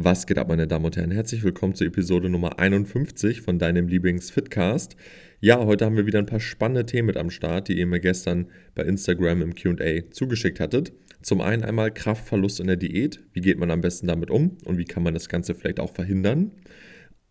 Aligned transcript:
Was 0.00 0.28
geht 0.28 0.38
ab, 0.38 0.46
meine 0.46 0.68
Damen 0.68 0.84
und 0.84 0.96
Herren? 0.96 1.10
Herzlich 1.10 1.42
willkommen 1.42 1.74
zur 1.74 1.88
Episode 1.88 2.30
Nummer 2.30 2.60
51 2.60 3.40
von 3.40 3.58
deinem 3.58 3.88
Lieblings-Fitcast. 3.88 4.94
Ja, 5.40 5.58
heute 5.66 5.84
haben 5.84 5.96
wir 5.96 6.06
wieder 6.06 6.20
ein 6.20 6.26
paar 6.26 6.38
spannende 6.38 6.86
Themen 6.86 7.06
mit 7.06 7.16
am 7.16 7.30
Start, 7.30 7.66
die 7.66 7.76
ihr 7.76 7.86
mir 7.88 7.98
gestern 7.98 8.46
bei 8.76 8.84
Instagram 8.84 9.42
im 9.42 9.56
QA 9.56 10.08
zugeschickt 10.12 10.60
hattet. 10.60 10.92
Zum 11.20 11.40
einen 11.40 11.64
einmal 11.64 11.92
Kraftverlust 11.92 12.60
in 12.60 12.68
der 12.68 12.76
Diät. 12.76 13.24
Wie 13.32 13.40
geht 13.40 13.58
man 13.58 13.72
am 13.72 13.80
besten 13.80 14.06
damit 14.06 14.30
um 14.30 14.56
und 14.64 14.78
wie 14.78 14.84
kann 14.84 15.02
man 15.02 15.14
das 15.14 15.28
Ganze 15.28 15.56
vielleicht 15.56 15.80
auch 15.80 15.92
verhindern? 15.92 16.52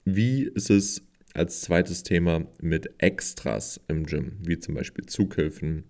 Wie 0.04 0.42
ist 0.44 0.70
es 0.70 1.08
als 1.34 1.62
zweites 1.62 2.04
Thema 2.04 2.48
mit 2.62 2.96
Extras 2.98 3.80
im 3.88 4.06
Gym, 4.06 4.40
wie 4.44 4.60
zum 4.60 4.76
Beispiel 4.76 5.06
Zughilfen, 5.06 5.86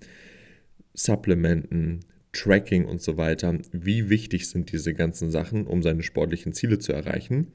Supplementen, 0.94 2.02
Tracking 2.38 2.86
und 2.86 3.02
so 3.02 3.18
weiter. 3.18 3.58
Wie 3.72 4.10
wichtig 4.10 4.48
sind 4.48 4.72
diese 4.72 4.94
ganzen 4.94 5.32
Sachen, 5.32 5.66
um 5.66 5.82
seine 5.82 6.04
sportlichen 6.04 6.54
Ziele 6.54 6.78
zu 6.78 6.94
erreichen? 6.94 7.48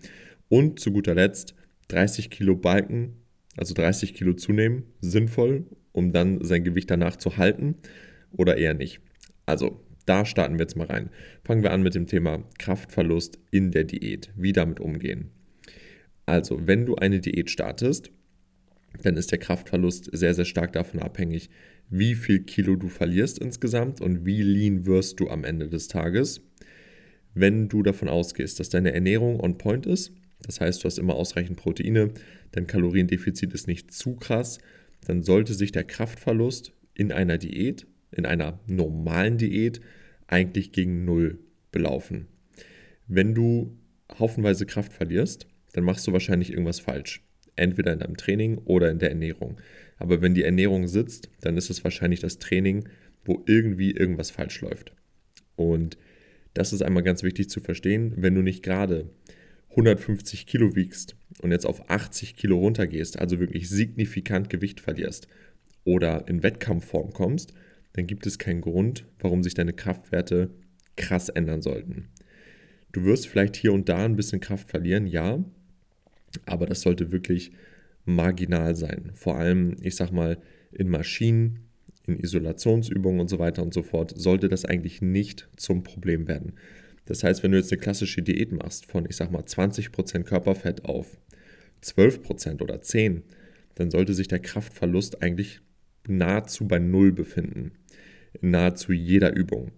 Und 0.48 0.80
zu 0.80 0.92
guter 0.92 1.14
Letzt 1.14 1.54
30 1.88 2.30
Kilo 2.30 2.56
Balken, 2.56 3.14
also 3.56 3.74
30 3.74 4.14
Kilo 4.14 4.34
zunehmen, 4.34 4.84
sinnvoll, 5.00 5.66
um 5.92 6.12
dann 6.12 6.42
sein 6.44 6.64
Gewicht 6.64 6.90
danach 6.90 7.16
zu 7.16 7.36
halten 7.36 7.76
oder 8.32 8.56
eher 8.56 8.74
nicht. 8.74 9.00
Also 9.46 9.80
da 10.04 10.24
starten 10.24 10.54
wir 10.54 10.62
jetzt 10.62 10.76
mal 10.76 10.88
rein. 10.88 11.10
Fangen 11.44 11.62
wir 11.62 11.72
an 11.72 11.82
mit 11.82 11.94
dem 11.94 12.06
Thema 12.06 12.42
Kraftverlust 12.58 13.38
in 13.50 13.70
der 13.70 13.84
Diät. 13.84 14.32
Wie 14.36 14.52
damit 14.52 14.80
umgehen. 14.80 15.30
Also, 16.26 16.66
wenn 16.66 16.86
du 16.86 16.96
eine 16.96 17.20
Diät 17.20 17.50
startest, 17.50 18.10
dann 19.02 19.16
ist 19.16 19.30
der 19.30 19.38
Kraftverlust 19.38 20.08
sehr, 20.12 20.34
sehr 20.34 20.44
stark 20.44 20.72
davon 20.72 21.00
abhängig, 21.00 21.50
wie 21.92 22.14
viel 22.14 22.40
Kilo 22.40 22.74
du 22.76 22.88
verlierst 22.88 23.38
insgesamt 23.38 24.00
und 24.00 24.24
wie 24.24 24.42
lean 24.42 24.86
wirst 24.86 25.20
du 25.20 25.28
am 25.28 25.44
Ende 25.44 25.68
des 25.68 25.88
Tages. 25.88 26.40
Wenn 27.34 27.68
du 27.68 27.82
davon 27.82 28.08
ausgehst, 28.08 28.58
dass 28.58 28.70
deine 28.70 28.94
Ernährung 28.94 29.38
on 29.38 29.58
point 29.58 29.84
ist, 29.84 30.12
das 30.42 30.60
heißt, 30.60 30.82
du 30.82 30.86
hast 30.86 30.98
immer 30.98 31.14
ausreichend 31.14 31.58
Proteine, 31.58 32.10
dein 32.50 32.66
Kaloriendefizit 32.66 33.52
ist 33.52 33.68
nicht 33.68 33.92
zu 33.92 34.16
krass, 34.16 34.58
dann 35.06 35.22
sollte 35.22 35.52
sich 35.52 35.70
der 35.70 35.84
Kraftverlust 35.84 36.72
in 36.94 37.12
einer 37.12 37.36
Diät, 37.36 37.86
in 38.10 38.24
einer 38.24 38.58
normalen 38.66 39.36
Diät, 39.36 39.82
eigentlich 40.26 40.72
gegen 40.72 41.04
Null 41.04 41.40
belaufen. 41.72 42.26
Wenn 43.06 43.34
du 43.34 43.76
haufenweise 44.18 44.64
Kraft 44.64 44.94
verlierst, 44.94 45.46
dann 45.74 45.84
machst 45.84 46.06
du 46.06 46.12
wahrscheinlich 46.12 46.52
irgendwas 46.52 46.80
falsch. 46.80 47.22
Entweder 47.54 47.92
in 47.92 47.98
deinem 47.98 48.16
Training 48.16 48.56
oder 48.64 48.90
in 48.90 48.98
der 48.98 49.10
Ernährung. 49.10 49.58
Aber 50.02 50.20
wenn 50.20 50.34
die 50.34 50.42
Ernährung 50.42 50.88
sitzt, 50.88 51.28
dann 51.42 51.56
ist 51.56 51.70
es 51.70 51.84
wahrscheinlich 51.84 52.18
das 52.18 52.40
Training, 52.40 52.88
wo 53.24 53.44
irgendwie 53.46 53.92
irgendwas 53.92 54.32
falsch 54.32 54.60
läuft. 54.60 54.92
Und 55.54 55.96
das 56.54 56.72
ist 56.72 56.82
einmal 56.82 57.04
ganz 57.04 57.22
wichtig 57.22 57.48
zu 57.48 57.60
verstehen, 57.60 58.12
wenn 58.16 58.34
du 58.34 58.42
nicht 58.42 58.64
gerade 58.64 59.08
150 59.70 60.46
Kilo 60.46 60.74
wiegst 60.74 61.14
und 61.40 61.52
jetzt 61.52 61.66
auf 61.66 61.88
80 61.88 62.34
Kilo 62.34 62.58
runtergehst, 62.58 63.16
also 63.16 63.38
wirklich 63.38 63.68
signifikant 63.68 64.50
Gewicht 64.50 64.80
verlierst 64.80 65.28
oder 65.84 66.26
in 66.26 66.42
Wettkampfform 66.42 67.12
kommst, 67.12 67.54
dann 67.92 68.08
gibt 68.08 68.26
es 68.26 68.40
keinen 68.40 68.60
Grund, 68.60 69.04
warum 69.20 69.44
sich 69.44 69.54
deine 69.54 69.72
Kraftwerte 69.72 70.50
krass 70.96 71.28
ändern 71.28 71.62
sollten. 71.62 72.08
Du 72.90 73.04
wirst 73.04 73.28
vielleicht 73.28 73.54
hier 73.54 73.72
und 73.72 73.88
da 73.88 74.04
ein 74.04 74.16
bisschen 74.16 74.40
Kraft 74.40 74.68
verlieren, 74.68 75.06
ja, 75.06 75.44
aber 76.44 76.66
das 76.66 76.80
sollte 76.80 77.12
wirklich 77.12 77.52
marginal 78.04 78.74
sein. 78.74 79.10
Vor 79.14 79.36
allem, 79.36 79.76
ich 79.80 79.96
sag 79.96 80.10
mal, 80.10 80.38
in 80.72 80.88
Maschinen, 80.88 81.60
in 82.06 82.18
Isolationsübungen 82.18 83.20
und 83.20 83.28
so 83.28 83.38
weiter 83.38 83.62
und 83.62 83.72
so 83.72 83.82
fort, 83.82 84.12
sollte 84.16 84.48
das 84.48 84.64
eigentlich 84.64 85.02
nicht 85.02 85.48
zum 85.56 85.82
Problem 85.82 86.26
werden. 86.28 86.54
Das 87.04 87.24
heißt, 87.24 87.42
wenn 87.42 87.52
du 87.52 87.58
jetzt 87.58 87.72
eine 87.72 87.80
klassische 87.80 88.22
Diät 88.22 88.52
machst 88.52 88.86
von, 88.86 89.06
ich 89.08 89.16
sag 89.16 89.30
mal, 89.30 89.42
20% 89.42 90.22
Körperfett 90.22 90.84
auf 90.84 91.18
12% 91.82 92.62
oder 92.62 92.76
10%, 92.76 93.22
dann 93.74 93.90
sollte 93.90 94.14
sich 94.14 94.28
der 94.28 94.40
Kraftverlust 94.40 95.22
eigentlich 95.22 95.60
nahezu 96.06 96.66
bei 96.66 96.78
Null 96.78 97.12
befinden. 97.12 97.72
In 98.40 98.50
nahezu 98.50 98.92
jeder 98.92 99.34
Übung. 99.34 99.72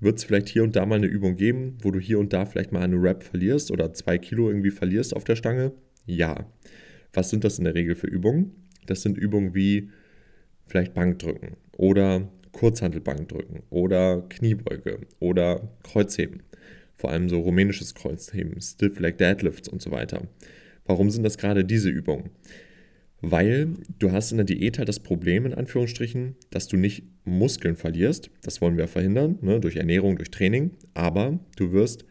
Wird 0.00 0.18
es 0.18 0.24
vielleicht 0.24 0.48
hier 0.48 0.64
und 0.64 0.76
da 0.76 0.84
mal 0.86 0.96
eine 0.96 1.06
Übung 1.06 1.36
geben, 1.36 1.78
wo 1.80 1.90
du 1.90 1.98
hier 1.98 2.18
und 2.18 2.32
da 2.32 2.44
vielleicht 2.44 2.72
mal 2.72 2.82
eine 2.82 3.00
Rap 3.00 3.22
verlierst 3.22 3.70
oder 3.70 3.92
zwei 3.94 4.18
Kilo 4.18 4.48
irgendwie 4.48 4.70
verlierst 4.70 5.14
auf 5.14 5.24
der 5.24 5.36
Stange? 5.36 5.72
Ja. 6.06 6.46
Was 7.14 7.30
sind 7.30 7.44
das 7.44 7.58
in 7.58 7.64
der 7.64 7.74
Regel 7.74 7.94
für 7.94 8.06
Übungen? 8.06 8.52
Das 8.86 9.02
sind 9.02 9.16
Übungen 9.16 9.54
wie 9.54 9.90
vielleicht 10.66 10.94
Bankdrücken 10.94 11.56
oder 11.76 12.28
Kurzhantelbankdrücken 12.52 13.62
oder 13.70 14.22
Kniebeuge 14.28 15.00
oder 15.20 15.68
Kreuzheben. 15.82 16.42
Vor 16.94 17.10
allem 17.10 17.28
so 17.28 17.40
rumänisches 17.40 17.94
Kreuzheben, 17.94 18.60
Stiff 18.60 18.98
Leg 19.00 19.18
Deadlifts 19.18 19.68
und 19.68 19.82
so 19.82 19.90
weiter. 19.90 20.22
Warum 20.86 21.10
sind 21.10 21.24
das 21.24 21.38
gerade 21.38 21.64
diese 21.64 21.88
Übungen? 21.88 22.30
Weil 23.20 23.68
du 23.98 24.12
hast 24.12 24.32
in 24.32 24.36
der 24.36 24.44
Diät 24.44 24.78
halt 24.78 24.88
das 24.88 25.00
Problem, 25.00 25.46
in 25.46 25.54
Anführungsstrichen, 25.54 26.36
dass 26.50 26.68
du 26.68 26.76
nicht 26.76 27.04
Muskeln 27.24 27.74
verlierst. 27.74 28.30
Das 28.42 28.60
wollen 28.60 28.76
wir 28.76 28.86
verhindern, 28.86 29.38
ne, 29.40 29.60
durch 29.60 29.76
Ernährung, 29.76 30.16
durch 30.16 30.30
Training. 30.30 30.72
Aber 30.92 31.38
du 31.56 31.72
wirst 31.72 32.04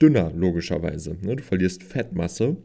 dünner, 0.00 0.32
logischerweise. 0.34 1.16
Ne? 1.20 1.36
Du 1.36 1.42
verlierst 1.42 1.82
Fettmasse. 1.82 2.56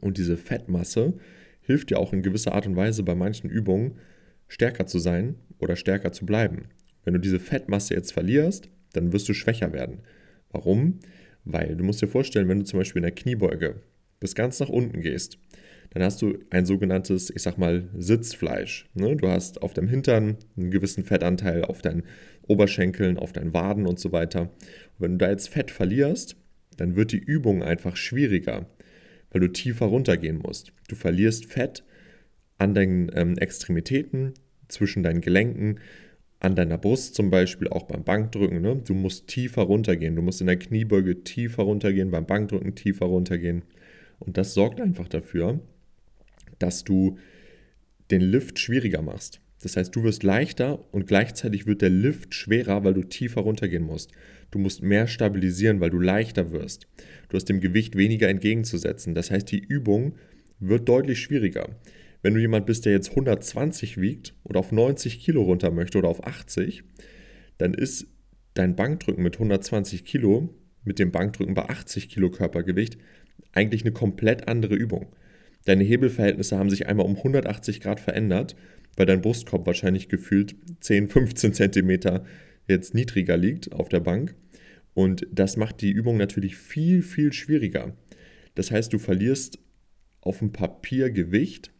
Und 0.00 0.18
diese 0.18 0.36
Fettmasse 0.36 1.14
hilft 1.60 1.90
dir 1.90 1.98
auch 1.98 2.12
in 2.12 2.22
gewisser 2.22 2.52
Art 2.52 2.66
und 2.66 2.76
Weise 2.76 3.02
bei 3.02 3.14
manchen 3.14 3.50
Übungen 3.50 3.96
stärker 4.48 4.86
zu 4.86 4.98
sein 4.98 5.36
oder 5.58 5.76
stärker 5.76 6.12
zu 6.12 6.26
bleiben. 6.26 6.68
Wenn 7.04 7.14
du 7.14 7.20
diese 7.20 7.40
Fettmasse 7.40 7.94
jetzt 7.94 8.12
verlierst, 8.12 8.68
dann 8.92 9.12
wirst 9.12 9.28
du 9.28 9.34
schwächer 9.34 9.72
werden. 9.72 10.00
Warum? 10.50 11.00
Weil 11.44 11.76
du 11.76 11.84
musst 11.84 12.02
dir 12.02 12.08
vorstellen, 12.08 12.48
wenn 12.48 12.58
du 12.58 12.64
zum 12.64 12.78
Beispiel 12.78 13.00
in 13.00 13.04
der 13.04 13.14
Kniebeuge 13.14 13.76
bis 14.20 14.34
ganz 14.34 14.60
nach 14.60 14.68
unten 14.68 15.00
gehst, 15.00 15.38
dann 15.90 16.02
hast 16.02 16.22
du 16.22 16.38
ein 16.50 16.64
sogenanntes, 16.64 17.28
ich 17.28 17.42
sag 17.42 17.58
mal, 17.58 17.88
Sitzfleisch. 17.96 18.88
Ne? 18.94 19.16
Du 19.16 19.28
hast 19.28 19.60
auf 19.62 19.74
deinem 19.74 19.88
Hintern 19.88 20.38
einen 20.56 20.70
gewissen 20.70 21.04
Fettanteil, 21.04 21.64
auf 21.64 21.82
deinen 21.82 22.04
Oberschenkeln, 22.46 23.18
auf 23.18 23.32
deinen 23.32 23.52
Waden 23.52 23.86
und 23.86 23.98
so 23.98 24.12
weiter. 24.12 24.42
Und 24.42 25.00
wenn 25.00 25.12
du 25.12 25.18
da 25.18 25.30
jetzt 25.30 25.50
Fett 25.50 25.70
verlierst, 25.70 26.36
dann 26.76 26.96
wird 26.96 27.12
die 27.12 27.18
Übung 27.18 27.62
einfach 27.62 27.96
schwieriger, 27.96 28.66
weil 29.32 29.40
du 29.40 29.48
tiefer 29.48 29.86
runtergehen 29.86 30.38
musst. 30.38 30.72
Du 30.88 30.94
verlierst 30.94 31.46
Fett 31.46 31.84
an 32.58 32.74
deinen 32.74 33.10
ähm, 33.14 33.36
Extremitäten, 33.38 34.34
zwischen 34.68 35.02
deinen 35.02 35.20
Gelenken, 35.20 35.80
an 36.40 36.56
deiner 36.56 36.78
Brust 36.78 37.14
zum 37.14 37.30
Beispiel, 37.30 37.68
auch 37.68 37.84
beim 37.84 38.04
Bankdrücken. 38.04 38.60
Ne? 38.60 38.76
Du 38.84 38.94
musst 38.94 39.28
tiefer 39.28 39.62
runtergehen. 39.62 40.16
Du 40.16 40.22
musst 40.22 40.40
in 40.40 40.48
der 40.48 40.58
Kniebeuge 40.58 41.22
tiefer 41.22 41.62
runtergehen, 41.62 42.10
beim 42.10 42.26
Bankdrücken 42.26 42.74
tiefer 42.74 43.06
runtergehen. 43.06 43.62
Und 44.18 44.36
das 44.36 44.54
sorgt 44.54 44.80
einfach 44.80 45.08
dafür, 45.08 45.60
dass 46.58 46.84
du 46.84 47.18
den 48.10 48.20
Lift 48.20 48.58
schwieriger 48.58 49.02
machst. 49.02 49.40
Das 49.62 49.76
heißt, 49.76 49.94
du 49.94 50.02
wirst 50.02 50.22
leichter 50.22 50.84
und 50.92 51.06
gleichzeitig 51.06 51.66
wird 51.66 51.82
der 51.82 51.90
Lift 51.90 52.34
schwerer, 52.34 52.84
weil 52.84 52.94
du 52.94 53.02
tiefer 53.02 53.42
runtergehen 53.42 53.84
musst. 53.84 54.10
Du 54.50 54.58
musst 54.58 54.82
mehr 54.82 55.06
stabilisieren, 55.06 55.80
weil 55.80 55.90
du 55.90 55.98
leichter 55.98 56.50
wirst. 56.50 56.86
Du 57.28 57.36
hast 57.36 57.48
dem 57.48 57.60
Gewicht 57.60 57.96
weniger 57.96 58.28
entgegenzusetzen. 58.28 59.14
Das 59.14 59.30
heißt, 59.30 59.50
die 59.50 59.60
Übung 59.60 60.14
wird 60.58 60.88
deutlich 60.88 61.20
schwieriger. 61.20 61.68
Wenn 62.22 62.34
du 62.34 62.40
jemand 62.40 62.66
bist, 62.66 62.84
der 62.84 62.92
jetzt 62.92 63.10
120 63.10 64.00
wiegt 64.00 64.34
oder 64.44 64.60
auf 64.60 64.72
90 64.72 65.20
Kilo 65.20 65.42
runter 65.42 65.70
möchte 65.70 65.98
oder 65.98 66.08
auf 66.08 66.26
80, 66.26 66.84
dann 67.58 67.74
ist 67.74 68.06
dein 68.54 68.76
Bankdrücken 68.76 69.22
mit 69.22 69.34
120 69.34 70.04
Kilo 70.04 70.54
mit 70.84 70.98
dem 70.98 71.12
Bankdrücken 71.12 71.54
bei 71.54 71.68
80 71.68 72.08
Kilo 72.08 72.30
Körpergewicht 72.30 72.98
eigentlich 73.52 73.82
eine 73.82 73.92
komplett 73.92 74.48
andere 74.48 74.74
Übung. 74.74 75.14
Deine 75.64 75.84
Hebelverhältnisse 75.84 76.58
haben 76.58 76.70
sich 76.70 76.86
einmal 76.86 77.06
um 77.06 77.16
180 77.16 77.80
Grad 77.80 78.00
verändert, 78.00 78.56
weil 78.96 79.06
dein 79.06 79.22
Brustkorb 79.22 79.66
wahrscheinlich 79.66 80.08
gefühlt 80.08 80.56
10, 80.80 81.08
15 81.08 81.54
Zentimeter 81.54 82.24
jetzt 82.68 82.94
niedriger 82.94 83.36
liegt 83.36 83.72
auf 83.72 83.88
der 83.88 84.00
Bank. 84.00 84.34
Und 84.94 85.26
das 85.32 85.56
macht 85.56 85.80
die 85.80 85.90
Übung 85.90 86.16
natürlich 86.16 86.56
viel, 86.56 87.02
viel 87.02 87.32
schwieriger. 87.32 87.96
Das 88.54 88.70
heißt, 88.70 88.92
du 88.92 88.98
verlierst 88.98 89.58
auf 90.20 90.38
dem 90.38 90.52
Papier 90.52 91.10
Gewicht, 91.10 91.72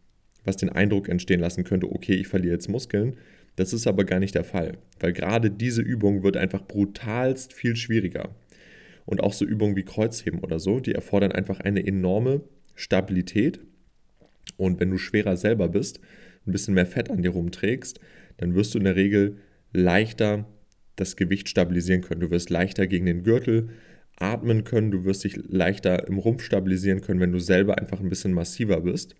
was 0.43 0.57
den 0.57 0.69
Eindruck 0.69 1.09
entstehen 1.09 1.39
lassen 1.39 1.63
könnte, 1.63 1.91
okay, 1.91 2.13
ich 2.15 2.27
verliere 2.27 2.53
jetzt 2.53 2.69
Muskeln. 2.69 3.15
Das 3.55 3.71
ist 3.71 3.85
aber 3.85 4.03
gar 4.03 4.19
nicht 4.19 4.35
der 4.35 4.43
Fall, 4.43 4.79
weil 4.99 5.13
gerade 5.13 5.51
diese 5.51 5.81
Übung 5.81 6.23
wird 6.23 6.37
einfach 6.37 6.67
brutalst 6.67 7.53
viel 7.53 7.75
schwieriger. 7.75 8.35
Und 9.05 9.21
auch 9.21 9.33
so 9.33 9.45
Übungen 9.45 9.75
wie 9.75 9.83
Kreuzheben 9.83 10.39
oder 10.39 10.59
so, 10.59 10.79
die 10.79 10.93
erfordern 10.93 11.31
einfach 11.31 11.59
eine 11.59 11.85
enorme 11.85 12.41
Stabilität 12.73 13.59
und 14.57 14.79
wenn 14.79 14.89
du 14.89 14.97
schwerer 14.97 15.37
selber 15.37 15.69
bist, 15.69 15.99
ein 16.45 16.51
bisschen 16.51 16.73
mehr 16.73 16.85
Fett 16.85 17.09
an 17.09 17.21
dir 17.21 17.31
rumträgst, 17.31 17.99
dann 18.37 18.55
wirst 18.55 18.73
du 18.73 18.77
in 18.77 18.85
der 18.85 18.95
Regel 18.95 19.37
leichter 19.71 20.45
das 20.95 21.15
Gewicht 21.15 21.49
stabilisieren 21.49 22.01
können. 22.01 22.21
Du 22.21 22.31
wirst 22.31 22.49
leichter 22.49 22.87
gegen 22.87 23.05
den 23.05 23.23
Gürtel 23.23 23.69
atmen 24.17 24.63
können, 24.63 24.91
du 24.91 25.05
wirst 25.05 25.23
dich 25.23 25.37
leichter 25.47 26.07
im 26.07 26.19
Rumpf 26.19 26.43
stabilisieren 26.43 27.01
können, 27.01 27.19
wenn 27.19 27.31
du 27.31 27.39
selber 27.39 27.79
einfach 27.79 27.99
ein 27.99 28.09
bisschen 28.09 28.33
massiver 28.33 28.81
bist. 28.81 29.15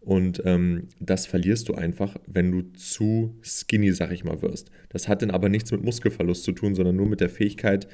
Und 0.00 0.42
ähm, 0.46 0.88
das 1.00 1.26
verlierst 1.26 1.68
du 1.68 1.74
einfach, 1.74 2.16
wenn 2.26 2.50
du 2.50 2.62
zu 2.72 3.36
skinny, 3.42 3.92
sag 3.92 4.12
ich 4.12 4.24
mal, 4.24 4.40
wirst. 4.42 4.70
Das 4.88 5.08
hat 5.08 5.22
dann 5.22 5.30
aber 5.30 5.48
nichts 5.48 5.70
mit 5.70 5.82
Muskelverlust 5.82 6.44
zu 6.44 6.52
tun, 6.52 6.74
sondern 6.74 6.96
nur 6.96 7.06
mit 7.06 7.20
der 7.20 7.28
Fähigkeit, 7.28 7.88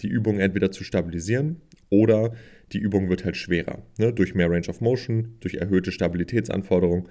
die 0.00 0.08
Übung 0.08 0.38
entweder 0.38 0.70
zu 0.70 0.84
stabilisieren 0.84 1.60
Oder 1.90 2.32
die 2.72 2.78
Übung 2.78 3.08
wird 3.08 3.24
halt 3.24 3.36
schwerer, 3.36 3.82
ne? 3.98 4.12
durch 4.12 4.34
mehr 4.34 4.50
Range 4.50 4.68
of 4.68 4.80
Motion, 4.80 5.36
durch 5.40 5.54
erhöhte 5.54 5.90
Stabilitätsanforderungen, 5.90 7.08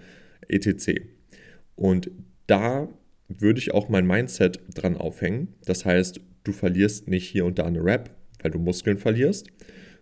etc. 0.47 1.01
Und 1.77 2.12
da 2.47 2.89
würde 3.29 3.59
ich 3.59 3.74
auch 3.74 3.88
mein 3.88 4.06
Mindset 4.06 4.59
dran 4.74 4.97
aufhängen. 4.97 5.53
Das 5.65 5.85
heißt, 5.85 6.19
du 6.44 6.51
verlierst 6.51 7.07
nicht 7.07 7.29
hier 7.29 7.45
und 7.45 7.59
da 7.59 7.65
eine 7.65 7.83
Rap, 7.83 8.09
weil 8.41 8.51
du 8.51 8.59
Muskeln 8.59 8.97
verlierst, 8.97 9.47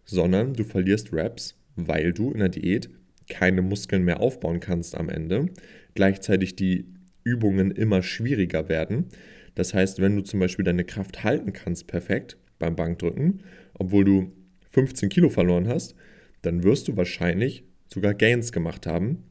sondern 0.06 0.54
du 0.54 0.64
verlierst 0.64 1.10
Raps, 1.12 1.60
weil 1.76 2.14
du 2.14 2.32
in 2.32 2.40
der 2.40 2.50
Diät 2.50 2.90
keine 3.30 3.62
Muskeln 3.62 4.04
mehr 4.04 4.20
aufbauen 4.20 4.60
kannst 4.60 4.96
am 4.96 5.10
Ende. 5.10 5.50
Gleichzeitig 5.96 6.56
die 6.56 6.86
Übungen 7.24 7.72
immer 7.72 8.04
schwieriger 8.04 8.70
werden. 8.70 9.08
Das 9.56 9.74
heißt, 9.74 10.00
wenn 10.00 10.16
du 10.16 10.22
zum 10.22 10.40
Beispiel 10.40 10.66
deine 10.66 10.84
Kraft 10.84 11.24
halten 11.24 11.54
kannst 11.54 11.88
perfekt 11.88 12.38
beim 12.60 12.76
Bankdrücken, 12.76 13.42
obwohl 13.74 14.06
du 14.06 14.32
15 14.72 15.10
Kilo 15.10 15.30
verloren 15.30 15.68
hast, 15.68 15.96
dann 16.42 16.64
wirst 16.64 16.88
du 16.88 16.96
wahrscheinlich 16.96 17.64
sogar 17.92 18.14
Gains 18.14 18.52
gemacht 18.52 18.86
haben, 18.86 19.24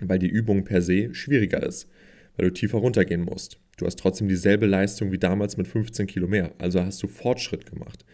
weil 0.00 0.18
die 0.18 0.28
Übung 0.28 0.64
per 0.64 0.82
se 0.82 1.14
schwieriger 1.14 1.62
ist, 1.62 1.88
weil 2.36 2.48
du 2.48 2.54
tiefer 2.54 2.78
runtergehen 2.78 3.22
musst. 3.22 3.58
Du 3.76 3.86
hast 3.86 3.98
trotzdem 3.98 4.28
dieselbe 4.28 4.66
Leistung 4.66 5.12
wie 5.12 5.18
damals 5.18 5.56
mit 5.56 5.66
15 5.66 6.06
Kilo 6.06 6.28
mehr, 6.28 6.52
also 6.58 6.84
hast 6.84 7.02
du 7.02 7.08
Fortschritt 7.08 7.66
gemacht. 7.66 8.04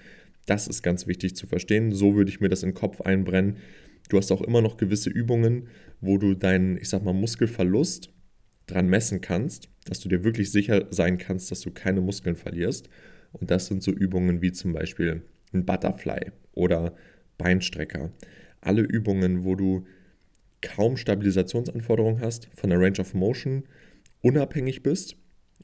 Das 0.47 0.69
ist 0.69 0.83
ganz 0.83 1.07
wichtig 1.09 1.35
zu 1.35 1.47
verstehen. 1.47 1.93
So 1.93 2.15
würde 2.15 2.31
ich 2.31 2.41
mir 2.41 2.49
das 2.49 2.63
in 2.63 2.71
den 2.71 2.75
Kopf 2.77 3.01
einbrennen. 3.01 3.57
Du 4.09 4.17
hast 4.17 4.31
auch 4.31 4.43
immer 4.43 4.63
noch 4.63 4.77
gewisse 4.77 5.11
Übungen, 5.11 5.67
wo 6.01 6.19
du 6.19 6.35
deinen, 6.35 6.79
ich 6.79 6.89
sag 6.89 7.05
mal, 7.05 7.13
Muskelverlust 7.13 8.13
dran 8.67 8.89
messen 8.89 9.21
kannst, 9.21 9.69
dass 9.85 10.01
du 10.01 10.09
dir 10.09 10.25
wirklich 10.25 10.51
sicher 10.51 10.87
sein 10.91 11.19
kannst, 11.19 11.51
dass 11.51 11.61
du 11.61 11.73
keine 11.73 12.01
Muskeln 12.01 12.37
verlierst. 12.37 12.89
Und 13.33 13.51
das 13.51 13.67
sind 13.67 13.83
so 13.83 13.91
Übungen 13.91 14.41
wie 14.41 14.53
zum 14.53 14.73
Beispiel 14.73 15.23
ein 15.53 15.65
Butterfly 15.65 16.33
oder 16.53 16.95
Beinstrecker. 17.39 18.13
Alle 18.61 18.83
Übungen, 18.83 19.45
wo 19.45 19.55
du 19.57 19.85
kaum 20.67 20.97
Stabilisationsanforderungen 20.97 22.21
hast, 22.21 22.49
von 22.57 22.71
der 22.71 22.81
Range 22.81 22.99
of 22.99 23.15
Motion 23.15 23.65
unabhängig 24.21 24.83
bist 24.83 25.17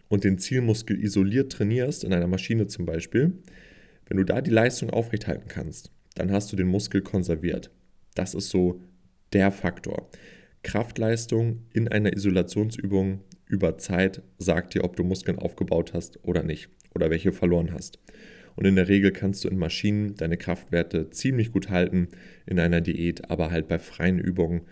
und 0.08 0.22
den 0.22 0.38
Zielmuskel 0.38 1.02
isoliert 1.02 1.50
trainierst, 1.50 2.04
in 2.04 2.12
einer 2.12 2.28
Maschine 2.28 2.68
zum 2.68 2.86
Beispiel, 2.86 3.32
wenn 4.06 4.18
du 4.18 4.24
da 4.24 4.40
die 4.40 4.50
Leistung 4.50 4.90
aufrechthalten 4.90 5.48
kannst, 5.48 5.90
dann 6.14 6.30
hast 6.30 6.52
du 6.52 6.56
den 6.56 6.68
Muskel 6.68 7.02
konserviert. 7.02 7.70
Das 8.14 8.34
ist 8.34 8.50
so 8.50 8.80
der 9.32 9.50
Faktor. 9.50 10.08
Kraftleistung 10.62 11.64
in 11.72 11.88
einer 11.88 12.12
Isolationsübung 12.12 13.24
über 13.46 13.78
Zeit 13.78 14.22
sagt 14.38 14.74
dir, 14.74 14.84
ob 14.84 14.96
du 14.96 15.02
Muskeln 15.02 15.38
aufgebaut 15.38 15.92
hast 15.94 16.20
oder 16.22 16.42
nicht 16.42 16.68
oder 16.94 17.10
welche 17.10 17.32
verloren 17.32 17.72
hast. 17.72 17.98
Und 18.54 18.66
in 18.66 18.76
der 18.76 18.88
Regel 18.88 19.10
kannst 19.12 19.44
du 19.44 19.48
in 19.48 19.58
Maschinen 19.58 20.14
deine 20.14 20.36
Kraftwerte 20.36 21.10
ziemlich 21.10 21.50
gut 21.50 21.70
halten, 21.70 22.08
in 22.46 22.60
einer 22.60 22.80
Diät, 22.80 23.30
aber 23.30 23.50
halt 23.50 23.66
bei 23.66 23.78
freien 23.78 24.18
Übungen, 24.18 24.62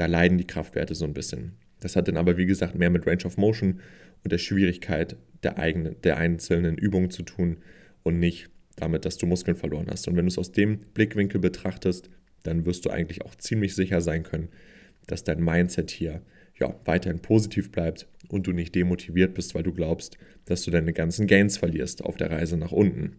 da 0.00 0.06
leiden 0.06 0.38
die 0.38 0.46
Kraftwerte 0.46 0.94
so 0.94 1.04
ein 1.04 1.12
bisschen. 1.12 1.52
Das 1.80 1.94
hat 1.94 2.08
dann 2.08 2.16
aber, 2.16 2.38
wie 2.38 2.46
gesagt, 2.46 2.74
mehr 2.74 2.88
mit 2.88 3.06
Range 3.06 3.22
of 3.26 3.36
Motion 3.36 3.80
und 4.24 4.32
der 4.32 4.38
Schwierigkeit 4.38 5.16
der, 5.42 5.58
eigenen, 5.58 6.00
der 6.00 6.16
einzelnen 6.16 6.78
Übungen 6.78 7.10
zu 7.10 7.22
tun 7.22 7.58
und 8.02 8.18
nicht 8.18 8.48
damit, 8.76 9.04
dass 9.04 9.18
du 9.18 9.26
Muskeln 9.26 9.58
verloren 9.58 9.88
hast. 9.90 10.08
Und 10.08 10.16
wenn 10.16 10.24
du 10.24 10.30
es 10.30 10.38
aus 10.38 10.52
dem 10.52 10.78
Blickwinkel 10.94 11.38
betrachtest, 11.38 12.08
dann 12.44 12.64
wirst 12.64 12.86
du 12.86 12.90
eigentlich 12.90 13.20
auch 13.26 13.34
ziemlich 13.34 13.74
sicher 13.74 14.00
sein 14.00 14.22
können, 14.22 14.48
dass 15.06 15.22
dein 15.22 15.44
Mindset 15.44 15.90
hier 15.90 16.22
ja, 16.58 16.74
weiterhin 16.86 17.20
positiv 17.20 17.70
bleibt 17.70 18.08
und 18.30 18.46
du 18.46 18.52
nicht 18.52 18.74
demotiviert 18.74 19.34
bist, 19.34 19.54
weil 19.54 19.64
du 19.64 19.74
glaubst, 19.74 20.16
dass 20.46 20.62
du 20.62 20.70
deine 20.70 20.94
ganzen 20.94 21.26
Gains 21.26 21.58
verlierst 21.58 22.02
auf 22.02 22.16
der 22.16 22.30
Reise 22.30 22.56
nach 22.56 22.72
unten. 22.72 23.18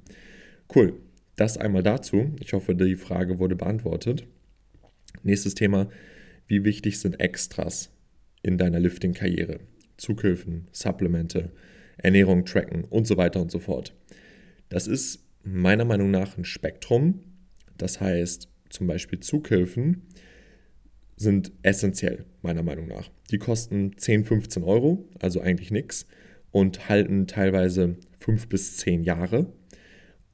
Cool, 0.74 0.94
das 1.36 1.60
einmal 1.60 1.84
dazu. 1.84 2.34
Ich 2.40 2.54
hoffe, 2.54 2.74
die 2.74 2.96
Frage 2.96 3.38
wurde 3.38 3.56
beantwortet. 3.56 4.26
Nächstes 5.22 5.54
Thema, 5.54 5.88
wie 6.52 6.66
wichtig 6.66 7.00
sind 7.00 7.22
Extras 7.22 7.90
in 8.44 8.58
deiner 8.58 8.80
Lifting-Karriere? 8.80 9.62
Zughilfen, 9.96 10.68
Supplemente, 10.74 11.54
Ernährung 11.98 12.44
tracken 12.44 12.84
und 12.84 13.08
so 13.08 13.16
weiter 13.16 13.42
und 13.42 13.50
so 13.50 13.60
fort. 13.60 13.96
Das 14.68 14.86
ist 14.86 15.24
meiner 15.44 15.86
Meinung 15.86 16.12
nach 16.12 16.38
ein 16.38 16.44
Spektrum. 16.44 17.22
Das 17.78 18.02
heißt, 18.02 18.50
zum 18.70 18.86
Beispiel 18.86 19.22
Zughilfen 19.22 20.02
sind 21.16 21.54
essentiell, 21.64 22.26
meiner 22.42 22.64
Meinung 22.64 22.88
nach. 22.88 23.10
Die 23.32 23.38
kosten 23.38 23.98
10, 23.98 24.26
15 24.26 24.64
Euro, 24.64 25.08
also 25.20 25.40
eigentlich 25.40 25.72
nichts, 25.72 26.06
und 26.52 26.90
halten 26.90 27.28
teilweise 27.28 27.96
5 28.20 28.50
bis 28.50 28.76
10 28.76 29.04
Jahre 29.04 29.54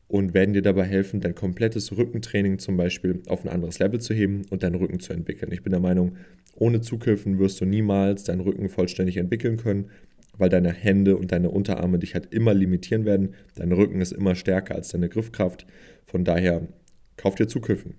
und 0.08 0.34
werden 0.34 0.54
dir 0.54 0.62
dabei 0.62 0.86
helfen, 0.86 1.20
dein 1.20 1.36
komplettes 1.36 1.96
Rückentraining 1.96 2.60
zum 2.60 2.78
Beispiel 2.78 3.22
auf 3.28 3.44
ein 3.44 3.52
anderes 3.52 3.80
Level 3.80 4.00
zu 4.00 4.14
heben 4.14 4.44
und 4.50 4.64
deinen 4.64 4.76
Rücken 4.76 5.00
zu 5.00 5.14
entwickeln. 5.14 5.52
Ich 5.52 5.64
bin 5.64 5.72
der 5.72 5.82
Meinung, 5.82 6.16
ohne 6.56 6.82
Zughilfen 6.82 7.40
wirst 7.40 7.60
du 7.60 7.66
niemals 7.66 8.24
deinen 8.24 8.42
Rücken 8.42 8.70
vollständig 8.70 9.18
entwickeln 9.18 9.58
können, 9.58 9.90
weil 10.38 10.50
deine 10.50 10.72
Hände 10.72 11.18
und 11.18 11.32
deine 11.32 11.50
Unterarme 11.50 12.00
dich 12.00 12.14
halt 12.14 12.34
immer 12.34 12.54
limitieren 12.54 13.06
werden. 13.06 13.34
Dein 13.56 13.72
Rücken 13.72 14.02
ist 14.02 14.14
immer 14.14 14.36
stärker 14.36 14.76
als 14.76 14.90
deine 14.90 15.10
Griffkraft. 15.10 15.66
Von 16.06 16.24
daher 16.24 16.68
kauf 17.18 17.36
dir 17.36 17.48
Zughilfen. 17.48 17.96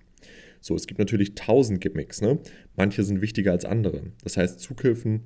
So, 0.61 0.75
es 0.75 0.87
gibt 0.87 0.99
natürlich 0.99 1.34
tausend 1.34 1.81
Gimmicks. 1.81 2.20
Ne? 2.20 2.38
Manche 2.76 3.02
sind 3.02 3.20
wichtiger 3.20 3.52
als 3.52 3.64
andere. 3.64 4.02
Das 4.25 4.37
heißt, 4.37 4.61
Zughilfen 4.61 5.22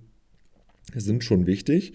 sind 0.94 1.23
schon 1.23 1.46
wichtig. 1.46 1.94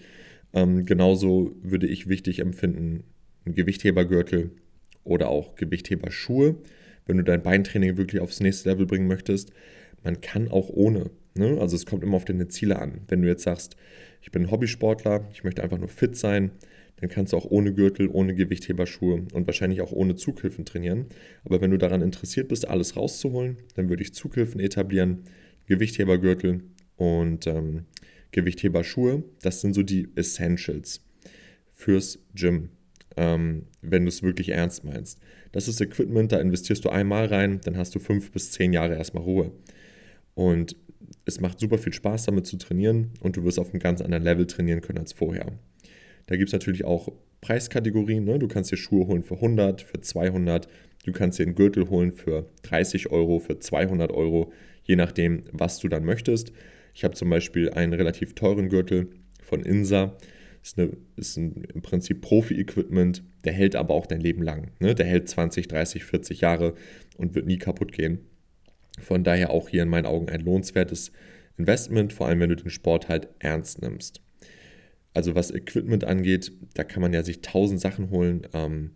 Ähm, 0.54 0.86
genauso 0.86 1.54
würde 1.62 1.86
ich 1.86 2.08
wichtig 2.08 2.40
empfinden, 2.40 3.04
ein 3.44 3.54
Gewichthebergürtel 3.54 4.52
oder 5.04 5.28
auch 5.28 5.54
Gewichtheberschuhe, 5.56 6.56
wenn 7.06 7.16
du 7.16 7.24
dein 7.24 7.42
Beintraining 7.42 7.96
wirklich 7.96 8.20
aufs 8.20 8.40
nächste 8.40 8.70
Level 8.70 8.86
bringen 8.86 9.08
möchtest. 9.08 9.52
Man 10.04 10.20
kann 10.20 10.48
auch 10.48 10.68
ohne. 10.68 11.10
Ne? 11.34 11.58
Also 11.60 11.76
es 11.76 11.86
kommt 11.86 12.02
immer 12.02 12.16
auf 12.16 12.24
deine 12.24 12.48
Ziele 12.48 12.78
an. 12.78 13.00
Wenn 13.08 13.22
du 13.22 13.28
jetzt 13.28 13.44
sagst, 13.44 13.76
ich 14.22 14.30
bin 14.30 14.50
Hobbysportler, 14.50 15.26
ich 15.32 15.44
möchte 15.44 15.62
einfach 15.62 15.78
nur 15.78 15.88
fit 15.88 16.16
sein, 16.16 16.50
dann 16.96 17.08
kannst 17.08 17.32
du 17.32 17.36
auch 17.36 17.44
ohne 17.44 17.72
Gürtel, 17.72 18.08
ohne 18.08 18.34
Gewichtheberschuhe 18.34 19.26
und 19.32 19.46
wahrscheinlich 19.46 19.80
auch 19.80 19.92
ohne 19.92 20.16
Zughilfen 20.16 20.64
trainieren. 20.64 21.06
Aber 21.44 21.60
wenn 21.60 21.70
du 21.70 21.78
daran 21.78 22.02
interessiert 22.02 22.48
bist, 22.48 22.66
alles 22.66 22.96
rauszuholen, 22.96 23.58
dann 23.76 23.88
würde 23.88 24.02
ich 24.02 24.14
Zughilfen 24.14 24.60
etablieren, 24.60 25.22
Gewichthebergürtel 25.66 26.62
und 26.96 27.46
ähm, 27.46 27.84
Gewichtheberschuhe. 28.32 29.22
Das 29.42 29.60
sind 29.60 29.74
so 29.74 29.82
die 29.82 30.08
Essentials 30.16 31.00
fürs 31.72 32.18
Gym, 32.34 32.70
ähm, 33.16 33.66
wenn 33.82 34.04
du 34.04 34.08
es 34.08 34.22
wirklich 34.22 34.50
ernst 34.50 34.84
meinst. 34.84 35.20
Das 35.52 35.68
ist 35.68 35.80
Equipment, 35.80 36.32
da 36.32 36.40
investierst 36.40 36.84
du 36.84 36.90
einmal 36.90 37.26
rein, 37.26 37.60
dann 37.64 37.76
hast 37.76 37.94
du 37.94 37.98
fünf 37.98 38.30
bis 38.30 38.52
zehn 38.52 38.72
Jahre 38.72 38.96
erstmal 38.96 39.22
Ruhe. 39.22 39.52
Und 40.34 40.76
es 41.24 41.40
macht 41.40 41.58
super 41.58 41.78
viel 41.78 41.92
Spaß 41.92 42.24
damit 42.24 42.46
zu 42.46 42.56
trainieren 42.56 43.10
und 43.20 43.36
du 43.36 43.44
wirst 43.44 43.58
auf 43.58 43.70
einem 43.70 43.80
ganz 43.80 44.00
anderen 44.00 44.24
Level 44.24 44.46
trainieren 44.46 44.80
können 44.80 44.98
als 44.98 45.12
vorher. 45.12 45.52
Da 46.26 46.36
gibt 46.36 46.48
es 46.48 46.52
natürlich 46.52 46.84
auch 46.84 47.10
Preiskategorien. 47.40 48.24
Ne? 48.24 48.38
Du 48.38 48.48
kannst 48.48 48.70
dir 48.70 48.76
Schuhe 48.76 49.06
holen 49.06 49.22
für 49.22 49.36
100, 49.36 49.82
für 49.82 50.00
200. 50.00 50.68
Du 51.04 51.12
kannst 51.12 51.38
dir 51.38 51.44
einen 51.44 51.54
Gürtel 51.54 51.88
holen 51.88 52.12
für 52.12 52.46
30 52.62 53.10
Euro, 53.10 53.38
für 53.38 53.58
200 53.58 54.12
Euro, 54.12 54.52
je 54.84 54.96
nachdem, 54.96 55.42
was 55.52 55.78
du 55.78 55.88
dann 55.88 56.04
möchtest. 56.04 56.52
Ich 56.94 57.04
habe 57.04 57.14
zum 57.14 57.30
Beispiel 57.30 57.70
einen 57.70 57.92
relativ 57.92 58.34
teuren 58.34 58.68
Gürtel 58.68 59.08
von 59.42 59.62
Insa. 59.62 60.16
Ist, 60.68 60.78
eine, 60.78 60.90
ist 61.16 61.38
ein, 61.38 61.64
im 61.72 61.80
Prinzip 61.80 62.20
Profi-Equipment. 62.20 63.22
Der 63.44 63.54
hält 63.54 63.74
aber 63.74 63.94
auch 63.94 64.06
dein 64.06 64.20
Leben 64.20 64.42
lang. 64.42 64.72
Ne? 64.80 64.94
Der 64.94 65.06
hält 65.06 65.26
20, 65.26 65.66
30, 65.66 66.04
40 66.04 66.42
Jahre 66.42 66.74
und 67.16 67.34
wird 67.34 67.46
nie 67.46 67.56
kaputt 67.56 67.90
gehen. 67.90 68.18
Von 69.00 69.24
daher 69.24 69.48
auch 69.48 69.70
hier 69.70 69.82
in 69.82 69.88
meinen 69.88 70.04
Augen 70.04 70.28
ein 70.28 70.40
lohnenswertes 70.40 71.10
Investment, 71.56 72.12
vor 72.12 72.26
allem 72.26 72.40
wenn 72.40 72.50
du 72.50 72.56
den 72.56 72.68
Sport 72.68 73.08
halt 73.08 73.28
ernst 73.38 73.80
nimmst. 73.80 74.20
Also 75.14 75.34
was 75.34 75.50
Equipment 75.50 76.04
angeht, 76.04 76.52
da 76.74 76.84
kann 76.84 77.00
man 77.00 77.14
ja 77.14 77.22
sich 77.22 77.40
tausend 77.40 77.80
Sachen 77.80 78.10
holen. 78.10 78.46
Ähm, 78.52 78.90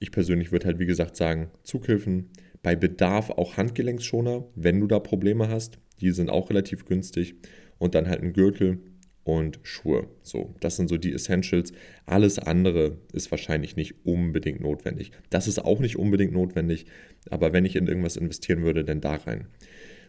ich 0.00 0.10
persönlich 0.10 0.50
würde 0.50 0.66
halt, 0.66 0.80
wie 0.80 0.86
gesagt, 0.86 1.14
sagen, 1.14 1.48
Zughilfen. 1.62 2.30
Bei 2.64 2.74
Bedarf 2.74 3.30
auch 3.30 3.56
Handgelenksschoner, 3.56 4.46
wenn 4.56 4.80
du 4.80 4.88
da 4.88 4.98
Probleme 4.98 5.48
hast. 5.48 5.78
Die 6.00 6.10
sind 6.10 6.28
auch 6.28 6.50
relativ 6.50 6.86
günstig. 6.86 7.36
Und 7.78 7.94
dann 7.94 8.08
halt 8.08 8.20
ein 8.20 8.32
Gürtel 8.32 8.80
und 9.24 9.58
Schuhe. 9.62 10.08
So, 10.22 10.54
das 10.60 10.76
sind 10.76 10.88
so 10.88 10.96
die 10.96 11.12
Essentials. 11.12 11.72
Alles 12.06 12.38
andere 12.38 12.98
ist 13.12 13.30
wahrscheinlich 13.30 13.74
nicht 13.76 13.94
unbedingt 14.04 14.60
notwendig. 14.60 15.10
Das 15.30 15.48
ist 15.48 15.58
auch 15.58 15.80
nicht 15.80 15.96
unbedingt 15.96 16.32
notwendig, 16.32 16.86
aber 17.30 17.52
wenn 17.52 17.64
ich 17.64 17.76
in 17.76 17.88
irgendwas 17.88 18.16
investieren 18.16 18.62
würde, 18.62 18.84
dann 18.84 19.00
da 19.00 19.16
rein. 19.16 19.48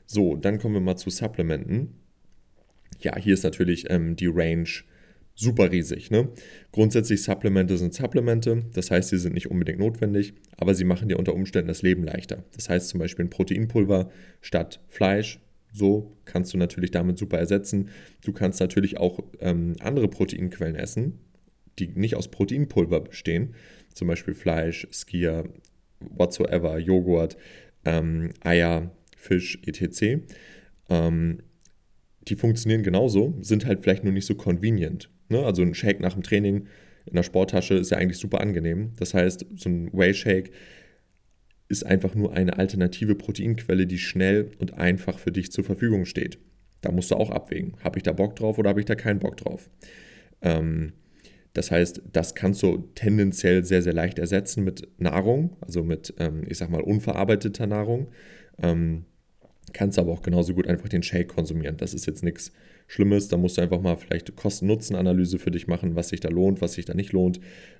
So, 0.05 0.35
dann 0.35 0.59
kommen 0.59 0.75
wir 0.75 0.81
mal 0.81 0.97
zu 0.97 1.09
Supplementen. 1.09 1.95
Ja, 2.99 3.17
hier 3.17 3.33
ist 3.33 3.43
natürlich 3.43 3.89
ähm, 3.89 4.15
die 4.15 4.27
Range 4.27 4.69
super 5.35 5.71
riesig. 5.71 6.11
Ne? 6.11 6.29
Grundsätzlich 6.71 7.23
Supplemente 7.23 7.77
sind 7.77 7.93
Supplemente, 7.93 8.63
das 8.73 8.89
heißt, 8.89 9.09
sie 9.09 9.17
sind 9.17 9.33
nicht 9.33 9.51
unbedingt 9.51 9.79
notwendig, 9.79 10.33
aber 10.57 10.73
sie 10.73 10.85
machen 10.85 11.09
dir 11.09 11.19
unter 11.19 11.33
Umständen 11.33 11.67
das 11.67 11.81
Leben 11.81 12.03
leichter. 12.03 12.43
Das 12.55 12.69
heißt 12.69 12.89
zum 12.89 12.99
Beispiel 12.99 13.25
ein 13.25 13.29
Proteinpulver 13.29 14.09
statt 14.41 14.81
Fleisch. 14.87 15.39
So 15.75 16.15
kannst 16.23 16.53
du 16.53 16.57
natürlich 16.57 16.91
damit 16.91 17.17
super 17.17 17.37
ersetzen. 17.37 17.89
Du 18.23 18.31
kannst 18.31 18.61
natürlich 18.61 18.97
auch 18.97 19.19
ähm, 19.39 19.75
andere 19.81 20.07
Proteinquellen 20.07 20.75
essen, 20.75 21.19
die 21.79 21.87
nicht 21.87 22.15
aus 22.15 22.29
Proteinpulver 22.29 23.01
bestehen, 23.01 23.55
zum 23.93 24.07
Beispiel 24.07 24.33
Fleisch, 24.33 24.87
Skier, 24.93 25.49
whatsoever, 25.99 26.79
Joghurt, 26.79 27.35
ähm, 27.83 28.29
Eier, 28.41 28.91
Fisch, 29.17 29.59
etc. 29.65 30.23
Ähm, 30.89 31.39
die 32.27 32.35
funktionieren 32.35 32.83
genauso, 32.83 33.35
sind 33.41 33.65
halt 33.65 33.81
vielleicht 33.81 34.05
nur 34.05 34.13
nicht 34.13 34.25
so 34.25 34.35
convenient. 34.35 35.09
Ne? 35.27 35.43
Also 35.43 35.61
ein 35.61 35.73
Shake 35.73 35.99
nach 35.99 36.13
dem 36.13 36.23
Training 36.23 36.67
in 37.05 37.15
der 37.15 37.23
Sporttasche 37.23 37.75
ist 37.75 37.91
ja 37.91 37.97
eigentlich 37.97 38.17
super 38.17 38.39
angenehm. 38.39 38.93
Das 38.95 39.13
heißt, 39.13 39.45
so 39.55 39.69
ein 39.69 39.91
Whey-Shake 39.91 40.51
ist 41.67 41.85
einfach 41.85 42.15
nur 42.15 42.33
eine 42.33 42.57
alternative 42.57 43.15
Proteinquelle, 43.15 43.87
die 43.87 43.97
schnell 43.97 44.51
und 44.59 44.75
einfach 44.75 45.17
für 45.17 45.31
dich 45.31 45.51
zur 45.51 45.63
Verfügung 45.63 46.05
steht. 46.05 46.37
Da 46.81 46.91
musst 46.91 47.11
du 47.11 47.15
auch 47.15 47.31
abwägen. 47.31 47.73
Habe 47.83 47.97
ich 47.97 48.03
da 48.03 48.13
Bock 48.13 48.35
drauf 48.35 48.57
oder 48.59 48.69
habe 48.69 48.79
ich 48.79 48.85
da 48.85 48.95
keinen 48.95 49.19
Bock 49.19 49.37
drauf? 49.37 49.69
Ähm, 50.41 50.93
das 51.53 51.71
heißt, 51.71 52.01
das 52.11 52.35
kannst 52.35 52.61
du 52.63 52.89
tendenziell 52.95 53.63
sehr, 53.63 53.81
sehr 53.81 53.93
leicht 53.93 54.19
ersetzen 54.19 54.63
mit 54.63 54.87
Nahrung, 54.99 55.55
also 55.61 55.83
mit, 55.83 56.13
ähm, 56.19 56.43
ich 56.47 56.57
sag 56.57 56.69
mal, 56.69 56.81
unverarbeiteter 56.81 57.65
Nahrung. 57.65 58.09
Ähm, 58.61 59.05
kannst 59.73 59.97
aber 59.97 60.11
auch 60.11 60.21
genauso 60.21 60.53
gut 60.53 60.67
einfach 60.67 60.89
den 60.89 61.01
Shake 61.01 61.29
konsumieren. 61.29 61.77
Das 61.77 61.93
ist 61.93 62.05
jetzt 62.05 62.23
nichts 62.23 62.51
Schlimmes. 62.87 63.29
Da 63.29 63.37
musst 63.37 63.57
du 63.57 63.61
einfach 63.61 63.81
mal 63.81 63.95
vielleicht 63.95 64.35
Kosten-Nutzen-Analyse 64.35 65.39
für 65.39 65.51
dich 65.51 65.67
machen, 65.67 65.95
was 65.95 66.09
sich 66.09 66.19
da 66.19 66.29
lohnt, 66.29 66.61
was 66.61 66.73
sich 66.73 66.85
da 66.85 66.93
nicht 66.93 67.13
lohnt. 67.13 67.39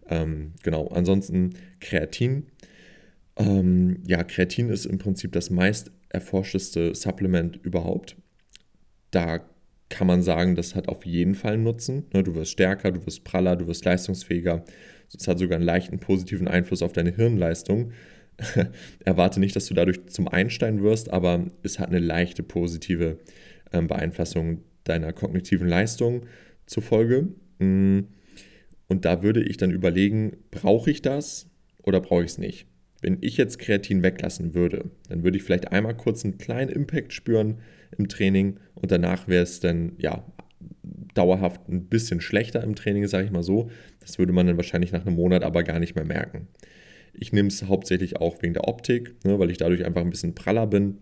Ähm, 0.10 0.54
genau, 0.63 0.88
ansonsten 0.88 1.51
Kreatin. 1.80 2.48
Ähm, 3.38 4.01
ja, 4.06 4.24
Kreatin 4.24 4.70
ist 4.70 4.86
im 4.86 4.98
Prinzip 4.98 5.32
das 5.34 5.50
meist 5.50 5.92
erforschteste 6.10 6.96
Supplement 6.96 7.58
überhaupt. 7.58 8.15
Da 9.12 9.46
kann 9.89 10.08
man 10.08 10.22
sagen, 10.22 10.56
das 10.56 10.75
hat 10.75 10.88
auf 10.88 11.06
jeden 11.06 11.36
Fall 11.36 11.54
einen 11.54 11.63
Nutzen. 11.63 12.06
Ne, 12.13 12.24
du 12.24 12.36
wirst 12.36 12.51
stärker, 12.51 12.92
du 12.92 13.06
wirst 13.06 13.24
praller, 13.24 13.56
du 13.56 13.68
wirst 13.68 13.86
leistungsfähiger. 13.86 14.63
Es 15.15 15.27
hat 15.27 15.39
sogar 15.39 15.58
einen 15.58 15.65
leichten 15.65 16.00
positiven 16.00 16.48
Einfluss 16.48 16.82
auf 16.82 16.94
deine 16.94 17.12
Hirnleistung. 17.12 17.92
Erwarte 19.06 19.39
nicht, 19.39 19.56
dass 19.56 19.68
du 19.68 19.74
dadurch 19.74 20.08
zum 20.08 20.27
Einstein 20.27 20.82
wirst, 20.82 21.12
aber 21.12 21.46
es 21.63 21.80
hat 21.80 21.89
eine 21.89 22.00
leichte 22.00 22.44
positive 22.44 23.20
ähm, 23.72 23.88
Beeinflussung 23.88 24.63
deiner 24.84 25.13
kognitiven 25.13 25.68
Leistung 25.68 26.25
zur 26.65 26.84
Folge. 26.84 27.30
Mm, 27.60 28.01
und 28.88 29.06
da 29.06 29.24
würde 29.24 29.44
ich 29.44 29.58
dann 29.58 29.72
überlegen, 29.72 30.38
brauche 30.51 30.92
ich 30.92 31.01
das 31.01 31.50
oder 31.84 32.01
brauche 32.01 32.24
ich 32.24 32.32
es 32.32 32.38
nicht? 32.38 32.68
Wenn 33.05 33.19
ich 33.21 33.38
jetzt 33.38 33.59
Kreatin 33.59 34.01
weglassen 34.01 34.55
würde, 34.55 34.89
dann 35.09 35.24
würde 35.24 35.38
ich 35.38 35.43
vielleicht 35.43 35.71
einmal 35.71 35.95
kurz 35.95 36.25
einen 36.25 36.39
kleinen 36.39 36.71
Impact 36.71 37.13
spüren 37.13 37.59
im 37.95 38.07
Training 38.07 38.59
und 38.74 38.89
danach 38.89 39.27
wäre 39.27 39.43
es 39.43 39.59
dann 39.59 39.91
ja 40.00 40.25
dauerhaft 41.13 41.69
ein 41.69 41.85
bisschen 41.85 42.19
schlechter 42.19 42.63
im 42.63 42.74
Training, 42.74 43.05
sage 43.05 43.25
ich 43.25 43.31
mal 43.31 43.43
so. 43.43 43.69
Das 44.00 44.17
würde 44.17 44.33
man 44.33 44.47
dann 44.47 44.57
wahrscheinlich 44.57 44.91
nach 44.91 45.05
einem 45.05 45.17
Monat 45.17 45.43
aber 45.43 45.62
gar 45.62 45.77
nicht 45.77 45.93
mehr 45.93 46.03
merken. 46.03 46.47
Ich 47.13 47.31
nehme 47.31 47.50
es 47.50 47.62
hauptsächlich 47.62 48.17
auch 48.17 48.41
wegen 48.41 48.55
der 48.55 48.67
Optik, 48.67 49.24
ne, 49.24 49.38
weil 49.38 49.51
ich 49.51 49.59
dadurch 49.59 49.85
einfach 49.85 50.01
ein 50.01 50.09
bisschen 50.09 50.33
praller 50.33 50.65
bin 50.65 50.97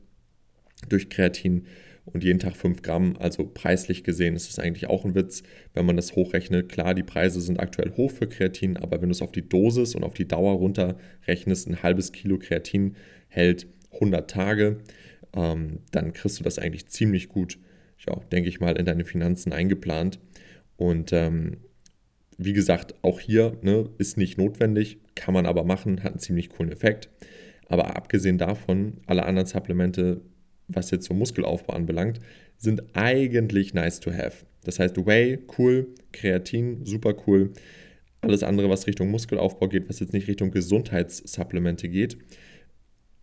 durch 0.89 1.10
Kreatin 1.10 1.67
und 2.05 2.24
jeden 2.24 2.39
Tag 2.39 2.55
5 2.55 2.81
Gramm. 2.81 3.15
Also 3.19 3.45
preislich 3.45 4.03
gesehen 4.03 4.36
ist 4.36 4.50
es 4.50 4.60
eigentlich 4.60 4.88
auch 4.88 5.05
ein 5.05 5.15
Witz, 5.15 5.43
wenn 5.74 5.86
man 5.86 5.95
das 5.95 6.15
hochrechnet. 6.15 6.69
Klar, 6.69 6.93
die 6.93 7.03
Preise 7.03 7.41
sind 7.41 7.60
aktuell 7.60 7.91
hoch 7.95 8.12
für 8.12 8.27
Kreatin, 8.27 8.77
aber 8.77 9.01
wenn 9.01 9.10
du 9.10 9.13
es 9.13 9.22
auf 9.22 9.31
die 9.31 9.48
Dosis 9.48 9.95
und 9.95 10.03
auf 10.03 10.13
die 10.13 10.27
Dauer 10.27 10.53
runterrechnest, 10.53 11.67
ein 11.69 11.81
halbes 11.83 12.12
Kilo 12.12 12.38
Kreatin 12.38 12.95
hält 13.27 13.67
100 13.93 14.29
Tage, 14.29 14.77
ähm, 15.36 15.79
dann 15.91 16.13
kriegst 16.13 16.39
du 16.39 16.43
das 16.43 16.60
eigentlich 16.60 16.88
ziemlich 16.88 17.29
gut, 17.29 17.57
ja, 18.05 18.15
denke 18.31 18.50
ich 18.50 18.60
mal, 18.60 18.77
in 18.77 18.86
deine 18.86 19.05
Finanzen 19.05 19.53
eingeplant. 19.53 20.19
Und 20.75 21.13
ähm, 21.13 21.57
wie 22.38 22.53
gesagt, 22.53 22.95
auch 23.01 23.19
hier 23.19 23.57
ne, 23.62 23.89
ist 23.98 24.17
nicht 24.17 24.38
notwendig, 24.38 24.98
kann 25.15 25.33
man 25.33 25.45
aber 25.45 25.63
machen, 25.63 26.03
hat 26.03 26.13
einen 26.13 26.19
ziemlich 26.19 26.50
coolen 26.50 26.72
Effekt. 26.72 27.10
Aber 27.67 27.95
abgesehen 27.95 28.38
davon, 28.38 28.98
alle 29.05 29.24
anderen 29.24 29.48
Supplemente 29.48 30.22
was 30.67 30.91
jetzt 30.91 31.05
so 31.05 31.13
Muskelaufbau 31.13 31.74
anbelangt, 31.74 32.20
sind 32.58 32.84
eigentlich 32.93 33.74
nice 33.74 34.00
to 34.00 34.12
have. 34.12 34.46
Das 34.63 34.79
heißt, 34.79 34.98
Whey, 35.05 35.39
cool, 35.58 35.88
Kreatin, 36.12 36.86
super 36.86 37.15
cool. 37.27 37.51
Alles 38.22 38.43
andere, 38.43 38.70
was 38.70 38.88
Richtung 38.88 39.12
Muskelaufbau 39.12 39.67
geht, 39.67 39.89
was 39.89 40.00
jetzt 40.00 40.13
nicht 40.13 40.27
Richtung 40.27 40.51
Gesundheitssupplemente 40.51 41.89
geht, 41.89 42.17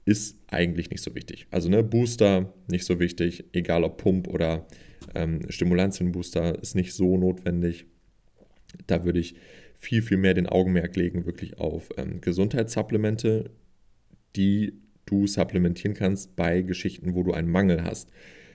ist 0.05 0.39
eigentlich 0.49 0.91
nicht 0.91 1.03
so 1.03 1.15
wichtig. 1.15 1.47
Also 1.51 1.69
ne, 1.69 1.83
Booster 1.83 2.53
nicht 2.69 2.85
so 2.85 3.01
wichtig, 3.01 3.45
egal 3.53 3.85
ob 3.85 3.99
Pump 3.99 4.29
oder 4.29 4.67
ähm, 5.15 5.41
Stimulantienbooster 5.49 6.61
ist 6.61 6.75
nicht 6.75 6.93
so 6.93 7.17
notwendig. 7.17 7.87
Da 8.87 9.05
würde 9.05 9.21
ich 9.21 9.35
viel, 9.77 10.03
viel 10.03 10.19
mehr 10.19 10.35
den 10.35 10.47
Augenmerk 10.47 10.97
legen, 10.97 11.25
wirklich 11.25 11.59
auf 11.59 11.89
ähm, 11.97 12.21
Gesundheitssupplemente, 12.21 13.51
die 14.37 14.75
du 15.11 15.27
supplementieren 15.27 15.95
kannst 15.95 16.37
bei 16.37 16.63
Geschichten, 16.63 17.15
wo 17.15 17.23
du 17.23 17.33
einen 17.33 17.51
Mangel 17.51 17.85
hast. 17.85 18.11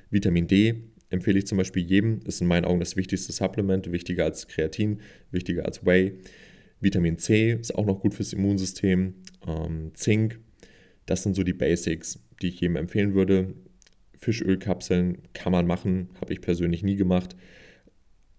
Vitamin 0.10 0.48
D 0.48 0.76
empfehle 1.10 1.40
ich 1.40 1.48
zum 1.48 1.58
Beispiel 1.58 1.84
jedem, 1.84 2.20
ist 2.26 2.42
in 2.42 2.48
meinen 2.48 2.66
Augen 2.66 2.80
das 2.80 2.96
wichtigste 2.96 3.32
Supplement, 3.32 3.92
wichtiger 3.92 4.24
als 4.24 4.48
Kreatin, 4.48 5.02
wichtiger 5.32 5.66
als 5.66 5.86
Whey. 5.86 6.20
Vitamin 6.80 7.18
C 7.18 7.54
ist 7.54 7.76
auch 7.76 7.86
noch 7.86 8.00
gut 8.00 8.14
fürs 8.14 8.34
Immunsystem. 8.34 9.16
Ähm, 9.48 9.92
Zink, 9.94 10.40
das 11.06 11.24
sind 11.24 11.36
so 11.36 11.44
die 11.44 11.54
Basics, 11.54 12.20
die 12.42 12.48
ich 12.48 12.62
jedem 12.62 12.76
empfehlen 12.76 13.14
würde. 13.14 13.54
Fischölkapseln 14.18 15.20
kann 15.34 15.52
man 15.52 15.68
machen, 15.68 16.10
habe 16.20 16.34
ich 16.34 16.42
persönlich 16.42 16.84
nie 16.84 16.96
gemacht. 16.96 17.36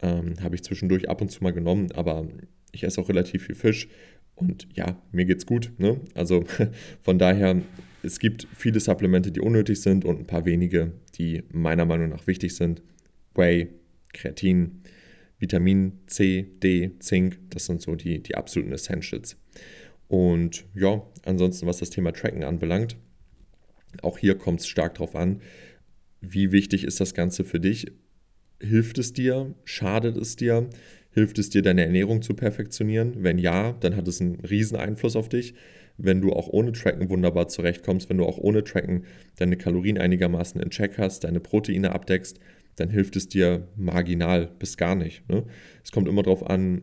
Ähm, 0.01 0.35
habe 0.43 0.55
ich 0.55 0.63
zwischendurch 0.63 1.09
ab 1.09 1.21
und 1.21 1.31
zu 1.31 1.43
mal 1.43 1.53
genommen, 1.53 1.93
aber 1.93 2.27
ich 2.73 2.85
esse 2.85 3.01
auch 3.01 3.09
relativ 3.09 3.45
viel 3.47 3.55
Fisch 3.55 3.89
und 4.37 4.69
ja, 4.75 5.03
mir 5.11 5.25
geht's 5.25 5.47
gut. 5.47 5.73
Ne? 5.79 6.01
Also 6.15 6.45
von 7.03 7.19
daher 7.19 7.61
es 8.07 8.21
gibt 8.21 8.47
viele 8.55 8.79
Supplemente, 8.79 9.33
die 9.33 9.41
unnötig 9.41 9.81
sind 9.81 10.05
und 10.05 10.21
ein 10.21 10.27
paar 10.27 10.45
wenige, 10.45 10.93
die 11.19 11.43
meiner 11.51 11.85
Meinung 11.85 12.11
nach 12.11 12.29
wichtig 12.29 12.55
sind. 12.55 12.81
Whey, 13.35 13.69
Kreatin, 14.13 14.83
Vitamin 15.41 15.99
C, 16.07 16.47
D, 16.63 16.93
Zink, 17.01 17.39
das 17.51 17.67
sind 17.67 17.83
so 17.83 17.97
die, 17.97 18.23
die 18.23 18.37
absoluten 18.37 18.73
Essentials. 18.73 19.37
Und 20.07 20.65
ja, 20.75 21.03
ansonsten, 21.25 21.67
was 21.67 21.79
das 21.79 21.91
Thema 21.91 22.13
Tracken 22.13 22.45
anbelangt, 22.45 22.97
auch 24.03 24.19
hier 24.19 24.37
kommt 24.39 24.61
es 24.61 24.69
stark 24.69 24.95
darauf 24.95 25.17
an, 25.17 25.41
wie 26.21 26.53
wichtig 26.53 26.85
ist 26.85 27.01
das 27.01 27.13
Ganze 27.13 27.45
für 27.45 27.59
dich? 27.59 27.87
Hilft 28.61 28.99
es 28.99 29.13
dir? 29.13 29.55
Schadet 29.65 30.17
es 30.17 30.37
dir? 30.37 30.69
Hilft 31.17 31.39
es 31.39 31.51
dir, 31.51 31.63
deine 31.63 31.85
Ernährung 31.85 32.23
zu 32.23 32.35
perfektionieren? 32.35 33.25
Wenn 33.25 33.39
ja, 33.39 33.73
dann 33.81 33.97
hat 33.97 34.07
es 34.07 34.21
einen 34.21 34.41
riesen 34.41 34.77
Einfluss 34.77 35.17
auf 35.17 35.29
dich 35.29 35.55
wenn 35.99 36.21
du 36.21 36.33
auch 36.33 36.49
ohne 36.49 36.73
Tracken 36.73 37.09
wunderbar 37.09 37.49
zurechtkommst, 37.49 38.09
wenn 38.09 38.19
du 38.19 38.25
auch 38.25 38.39
ohne 38.39 38.65
Tracken 38.65 39.05
deine 39.37 39.57
Kalorien 39.57 39.99
einigermaßen 39.99 40.61
in 40.61 40.71
Check 40.71 40.99
hast, 40.99 41.25
deine 41.25 41.41
Proteine 41.41 41.93
abdeckst, 41.93 42.39
dann 42.77 42.91
hilft 42.91 43.17
es 43.17 43.29
dir 43.29 43.69
marginal 43.77 44.51
bis 44.59 44.77
gar 44.77 44.95
nicht. 44.95 45.29
Ne? 45.29 45.45
Es 45.83 45.93
kommt 45.93 46.09
immer 46.09 46.23
darauf 46.23 46.45
an, 46.49 46.83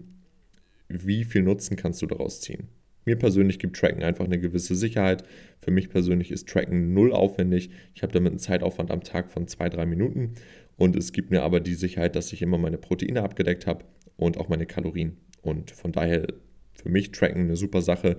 wie 0.90 1.24
viel 1.24 1.44
Nutzen 1.44 1.78
kannst 1.78 2.02
du 2.02 2.08
daraus 2.08 2.42
ziehen. 2.42 2.68
Mir 3.06 3.18
persönlich 3.18 3.60
gibt 3.60 3.76
Tracken 3.76 4.02
einfach 4.02 4.26
eine 4.26 4.40
gewisse 4.40 4.76
Sicherheit. 4.76 5.24
Für 5.60 5.72
mich 5.72 5.90
persönlich 5.90 6.32
ist 6.32 6.48
Tracken 6.48 6.94
null 6.94 7.12
aufwendig. 7.12 7.70
Ich 7.94 8.02
habe 8.02 8.14
damit 8.14 8.32
einen 8.32 8.40
Zeitaufwand 8.40 8.92
am 8.92 9.04
Tag 9.04 9.30
von 9.30 9.48
zwei, 9.48 9.68
drei 9.70 9.86
Minuten. 9.86 10.36
Und 10.78 10.96
es 10.96 11.12
gibt 11.12 11.30
mir 11.30 11.44
aber 11.44 11.60
die 11.60 11.76
Sicherheit, 11.76 12.16
dass 12.16 12.32
ich 12.32 12.42
immer 12.42 12.58
meine 12.58 12.78
Proteine 12.78 13.22
abgedeckt 13.22 13.68
habe 13.68 13.84
und 14.18 14.38
auch 14.38 14.50
meine 14.50 14.66
Kalorien. 14.66 15.18
Und 15.42 15.72
von 15.72 15.92
daher 15.92 16.28
für 16.74 16.90
mich 16.90 17.12
Tracken 17.12 17.44
eine 17.44 17.56
super 17.56 17.82
Sache 17.82 18.18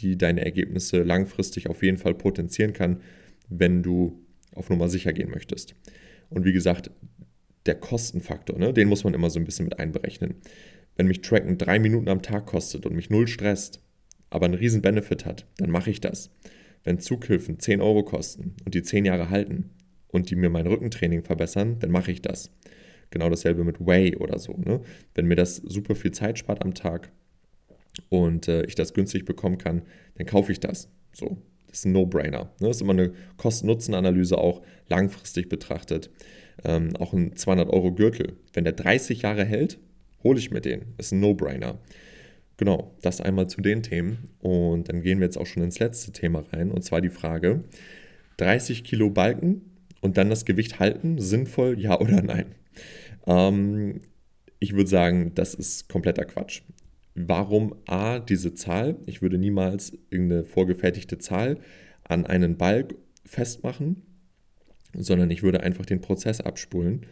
die 0.00 0.16
deine 0.16 0.44
Ergebnisse 0.44 1.02
langfristig 1.02 1.68
auf 1.68 1.82
jeden 1.82 1.98
Fall 1.98 2.14
potenzieren 2.14 2.72
kann, 2.72 3.00
wenn 3.48 3.82
du 3.82 4.24
auf 4.54 4.70
Nummer 4.70 4.88
sicher 4.88 5.12
gehen 5.12 5.30
möchtest. 5.30 5.74
Und 6.28 6.44
wie 6.44 6.52
gesagt, 6.52 6.90
der 7.66 7.74
Kostenfaktor, 7.74 8.58
ne, 8.58 8.72
den 8.72 8.88
muss 8.88 9.04
man 9.04 9.14
immer 9.14 9.30
so 9.30 9.38
ein 9.38 9.44
bisschen 9.44 9.66
mit 9.66 9.78
einberechnen. 9.78 10.36
Wenn 10.96 11.06
mich 11.06 11.20
Tracken 11.20 11.58
drei 11.58 11.78
Minuten 11.78 12.08
am 12.08 12.22
Tag 12.22 12.46
kostet 12.46 12.86
und 12.86 12.94
mich 12.94 13.10
null 13.10 13.26
stresst, 13.26 13.82
aber 14.30 14.46
einen 14.46 14.54
riesen 14.54 14.82
Benefit 14.82 15.26
hat, 15.26 15.46
dann 15.58 15.70
mache 15.70 15.90
ich 15.90 16.00
das. 16.00 16.30
Wenn 16.84 16.98
Zughilfen 16.98 17.58
10 17.58 17.80
Euro 17.80 18.04
kosten 18.04 18.54
und 18.64 18.74
die 18.74 18.82
10 18.82 19.04
Jahre 19.04 19.28
halten 19.28 19.70
und 20.08 20.30
die 20.30 20.36
mir 20.36 20.50
mein 20.50 20.66
Rückentraining 20.66 21.22
verbessern, 21.22 21.78
dann 21.80 21.90
mache 21.90 22.12
ich 22.12 22.22
das. 22.22 22.50
Genau 23.10 23.28
dasselbe 23.28 23.64
mit 23.64 23.84
Way 23.84 24.16
oder 24.16 24.38
so. 24.38 24.54
Ne? 24.56 24.80
Wenn 25.14 25.26
mir 25.26 25.36
das 25.36 25.56
super 25.56 25.94
viel 25.94 26.12
Zeit 26.12 26.38
spart 26.38 26.62
am 26.62 26.74
Tag 26.74 27.10
und 28.08 28.48
äh, 28.48 28.64
ich 28.64 28.74
das 28.74 28.94
günstig 28.94 29.24
bekommen 29.24 29.58
kann, 29.58 29.82
dann 30.16 30.26
kaufe 30.26 30.52
ich 30.52 30.60
das. 30.60 30.88
So, 31.12 31.38
das 31.66 31.80
ist 31.80 31.84
ein 31.86 31.92
No-Brainer. 31.92 32.44
Ne? 32.60 32.68
Das 32.68 32.76
ist 32.76 32.82
immer 32.82 32.92
eine 32.92 33.12
Kosten-Nutzen-Analyse 33.36 34.38
auch 34.38 34.62
langfristig 34.88 35.48
betrachtet. 35.48 36.10
Ähm, 36.64 36.94
auch 36.96 37.12
ein 37.12 37.34
200-Euro-Gürtel, 37.34 38.34
wenn 38.52 38.64
der 38.64 38.74
30 38.74 39.22
Jahre 39.22 39.44
hält, 39.44 39.78
hole 40.22 40.38
ich 40.38 40.50
mir 40.50 40.60
den. 40.60 40.94
Das 40.96 41.06
ist 41.06 41.12
ein 41.12 41.20
No-Brainer. 41.20 41.78
Genau, 42.58 42.94
das 43.00 43.22
einmal 43.22 43.48
zu 43.48 43.62
den 43.62 43.82
Themen. 43.82 44.28
Und 44.40 44.88
dann 44.88 45.02
gehen 45.02 45.18
wir 45.18 45.24
jetzt 45.24 45.38
auch 45.38 45.46
schon 45.46 45.62
ins 45.62 45.78
letzte 45.78 46.12
Thema 46.12 46.44
rein. 46.52 46.70
Und 46.70 46.82
zwar 46.84 47.00
die 47.00 47.08
Frage: 47.08 47.64
30 48.36 48.84
Kilo 48.84 49.08
Balken 49.08 49.62
und 50.02 50.18
dann 50.18 50.28
das 50.28 50.44
Gewicht 50.44 50.78
halten, 50.78 51.18
sinnvoll, 51.18 51.80
ja 51.80 51.98
oder 51.98 52.20
nein? 52.22 52.54
Ähm, 53.26 54.00
ich 54.58 54.74
würde 54.74 54.90
sagen, 54.90 55.32
das 55.34 55.54
ist 55.54 55.88
kompletter 55.88 56.24
Quatsch 56.24 56.62
warum 57.14 57.74
A, 57.86 58.18
diese 58.18 58.54
Zahl? 58.54 58.96
Ich 59.06 59.22
würde 59.22 59.38
niemals 59.38 59.92
irgendeine 60.10 60.44
vorgefertigte 60.44 61.18
Zahl 61.18 61.58
an 62.04 62.26
einen 62.26 62.56
Balk 62.56 62.94
festmachen, 63.24 64.02
sondern 64.94 65.30
ich 65.30 65.42
würde 65.42 65.62
einfach 65.62 65.86
den 65.86 66.00
Prozess 66.00 66.40
abspulen 66.40 67.06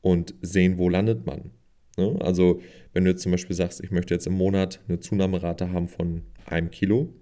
und 0.00 0.34
sehen, 0.42 0.78
wo 0.78 0.88
landet 0.88 1.26
man. 1.26 1.50
Ne? 1.96 2.18
Also 2.20 2.60
wenn 2.92 3.04
du 3.04 3.10
jetzt 3.10 3.22
zum 3.22 3.32
Beispiel 3.32 3.56
sagst, 3.56 3.82
ich 3.82 3.90
möchte 3.90 4.14
jetzt 4.14 4.26
im 4.26 4.34
Monat 4.34 4.80
eine 4.88 5.00
Zunahmerate 5.00 5.70
haben 5.70 5.88
von 5.88 6.22
einem 6.46 6.70
Kilo 6.70 7.14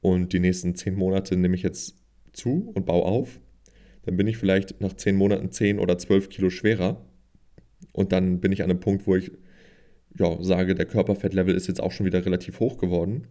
und 0.00 0.32
die 0.32 0.40
nächsten 0.40 0.74
zehn 0.74 0.94
Monate 0.94 1.36
nehme 1.36 1.56
ich 1.56 1.62
jetzt 1.62 1.96
zu 2.32 2.72
und 2.74 2.86
baue 2.86 3.04
auf, 3.04 3.40
dann 4.04 4.16
bin 4.16 4.26
ich 4.26 4.36
vielleicht 4.36 4.80
nach 4.80 4.94
zehn 4.94 5.16
Monaten 5.16 5.50
zehn 5.50 5.78
oder 5.78 5.98
zwölf 5.98 6.28
Kilo 6.28 6.50
schwerer 6.50 7.04
und 7.92 8.12
dann 8.12 8.40
bin 8.40 8.52
ich 8.52 8.62
an 8.62 8.70
einem 8.70 8.80
Punkt, 8.80 9.06
wo 9.06 9.16
ich 9.16 9.32
ja, 10.18 10.36
sage, 10.42 10.74
der 10.74 10.86
Körperfettlevel 10.86 11.54
ist 11.54 11.66
jetzt 11.66 11.82
auch 11.82 11.92
schon 11.92 12.06
wieder 12.06 12.24
relativ 12.24 12.60
hoch 12.60 12.78
geworden, 12.78 13.26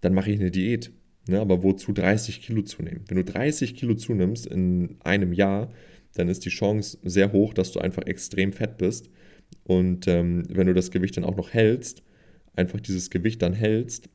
dann 0.00 0.14
mache 0.14 0.30
ich 0.30 0.40
eine 0.40 0.50
Diät. 0.50 0.92
Ne? 1.28 1.40
Aber 1.40 1.62
wozu 1.62 1.92
30 1.92 2.42
Kilo 2.42 2.62
zunehmen? 2.62 3.04
Wenn 3.08 3.16
du 3.16 3.24
30 3.24 3.74
Kilo 3.74 3.94
zunimmst 3.94 4.46
in 4.46 4.96
einem 5.00 5.32
Jahr, 5.32 5.72
dann 6.14 6.28
ist 6.28 6.44
die 6.44 6.50
Chance 6.50 6.98
sehr 7.02 7.32
hoch, 7.32 7.54
dass 7.54 7.72
du 7.72 7.80
einfach 7.80 8.02
extrem 8.06 8.52
fett 8.52 8.78
bist. 8.78 9.08
Und 9.64 10.08
ähm, 10.08 10.44
wenn 10.48 10.66
du 10.66 10.74
das 10.74 10.90
Gewicht 10.90 11.16
dann 11.16 11.24
auch 11.24 11.36
noch 11.36 11.52
hältst, 11.52 12.02
einfach 12.56 12.80
dieses 12.80 13.10
Gewicht 13.10 13.42
dann 13.42 13.54
hältst 13.54 14.08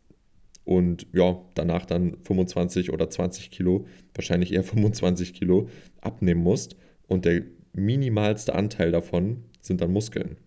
und 0.66 1.08
ja, 1.14 1.42
danach 1.54 1.86
dann 1.86 2.18
25 2.24 2.92
oder 2.92 3.10
20 3.10 3.52
Kilo, 3.52 3.86
wahrscheinlich 4.14 4.54
eher 4.54 4.64
25 4.64 5.34
Kilo 5.34 5.70
abnehmen 6.02 6.44
musst 6.44 6.76
und 7.08 7.26
der 7.26 7.44
minimalste 7.74 8.56
Anteil 8.56 8.92
davon 8.92 9.44
sind 9.62 9.82
dann 9.82 9.92
Muskeln. 9.92 10.38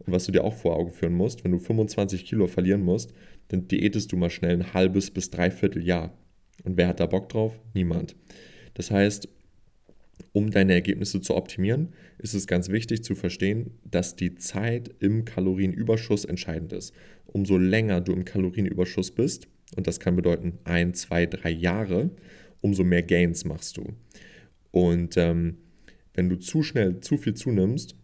Und 0.00 0.12
was 0.12 0.24
du 0.26 0.32
dir 0.32 0.44
auch 0.44 0.54
vor 0.54 0.76
Augen 0.76 0.90
führen 0.90 1.14
musst, 1.14 1.44
wenn 1.44 1.52
du 1.52 1.58
25 1.58 2.24
Kilo 2.26 2.46
verlieren 2.46 2.82
musst, 2.82 3.12
dann 3.48 3.68
diätest 3.68 4.12
du 4.12 4.16
mal 4.16 4.30
schnell 4.30 4.52
ein 4.52 4.74
halbes 4.74 5.10
bis 5.10 5.30
dreiviertel 5.30 5.82
Jahr. 5.82 6.12
Und 6.64 6.76
wer 6.76 6.88
hat 6.88 7.00
da 7.00 7.06
Bock 7.06 7.28
drauf? 7.28 7.58
Niemand. 7.74 8.16
Das 8.74 8.90
heißt, 8.90 9.28
um 10.32 10.50
deine 10.50 10.74
Ergebnisse 10.74 11.20
zu 11.20 11.36
optimieren, 11.36 11.92
ist 12.18 12.34
es 12.34 12.46
ganz 12.46 12.68
wichtig 12.68 13.02
zu 13.04 13.14
verstehen, 13.14 13.72
dass 13.84 14.16
die 14.16 14.34
Zeit 14.34 14.90
im 15.00 15.24
Kalorienüberschuss 15.24 16.24
entscheidend 16.24 16.72
ist. 16.72 16.92
Umso 17.26 17.56
länger 17.56 18.00
du 18.00 18.12
im 18.12 18.24
Kalorienüberschuss 18.24 19.12
bist, 19.12 19.48
und 19.76 19.86
das 19.86 20.00
kann 20.00 20.16
bedeuten 20.16 20.58
ein, 20.64 20.94
zwei, 20.94 21.26
drei 21.26 21.50
Jahre, 21.50 22.10
umso 22.60 22.84
mehr 22.84 23.02
Gains 23.02 23.44
machst 23.44 23.76
du. 23.76 23.92
Und 24.70 25.16
ähm, 25.16 25.58
wenn 26.14 26.28
du 26.28 26.36
zu 26.36 26.62
schnell 26.62 27.00
zu 27.00 27.16
viel 27.16 27.34
zunimmst, 27.34 27.96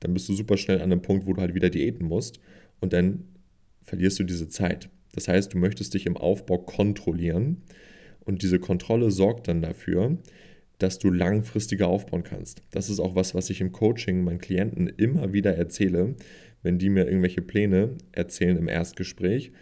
dann 0.00 0.14
bist 0.14 0.28
du 0.28 0.34
super 0.34 0.56
schnell 0.56 0.78
an 0.78 0.92
einem 0.92 1.02
Punkt, 1.02 1.26
wo 1.26 1.32
du 1.32 1.40
halt 1.40 1.54
wieder 1.54 1.70
diäten 1.70 2.06
musst 2.06 2.40
und 2.80 2.92
dann 2.92 3.24
verlierst 3.82 4.18
du 4.18 4.24
diese 4.24 4.48
Zeit. 4.48 4.88
Das 5.12 5.28
heißt, 5.28 5.54
du 5.54 5.58
möchtest 5.58 5.94
dich 5.94 6.06
im 6.06 6.16
Aufbau 6.16 6.58
kontrollieren 6.58 7.62
und 8.20 8.42
diese 8.42 8.58
Kontrolle 8.58 9.10
sorgt 9.10 9.48
dann 9.48 9.62
dafür, 9.62 10.18
dass 10.78 10.98
du 10.98 11.10
langfristiger 11.10 11.88
aufbauen 11.88 12.22
kannst. 12.22 12.62
Das 12.70 12.90
ist 12.90 13.00
auch 13.00 13.14
was, 13.14 13.34
was 13.34 13.48
ich 13.48 13.60
im 13.60 13.72
Coaching 13.72 14.24
meinen 14.24 14.40
Klienten 14.40 14.88
immer 14.88 15.32
wieder 15.32 15.56
erzähle, 15.56 16.16
wenn 16.62 16.78
die 16.78 16.90
mir 16.90 17.06
irgendwelche 17.06 17.40
Pläne 17.40 17.96
erzählen 18.12 18.56
im 18.56 18.68
Erstgespräch. 18.68 19.52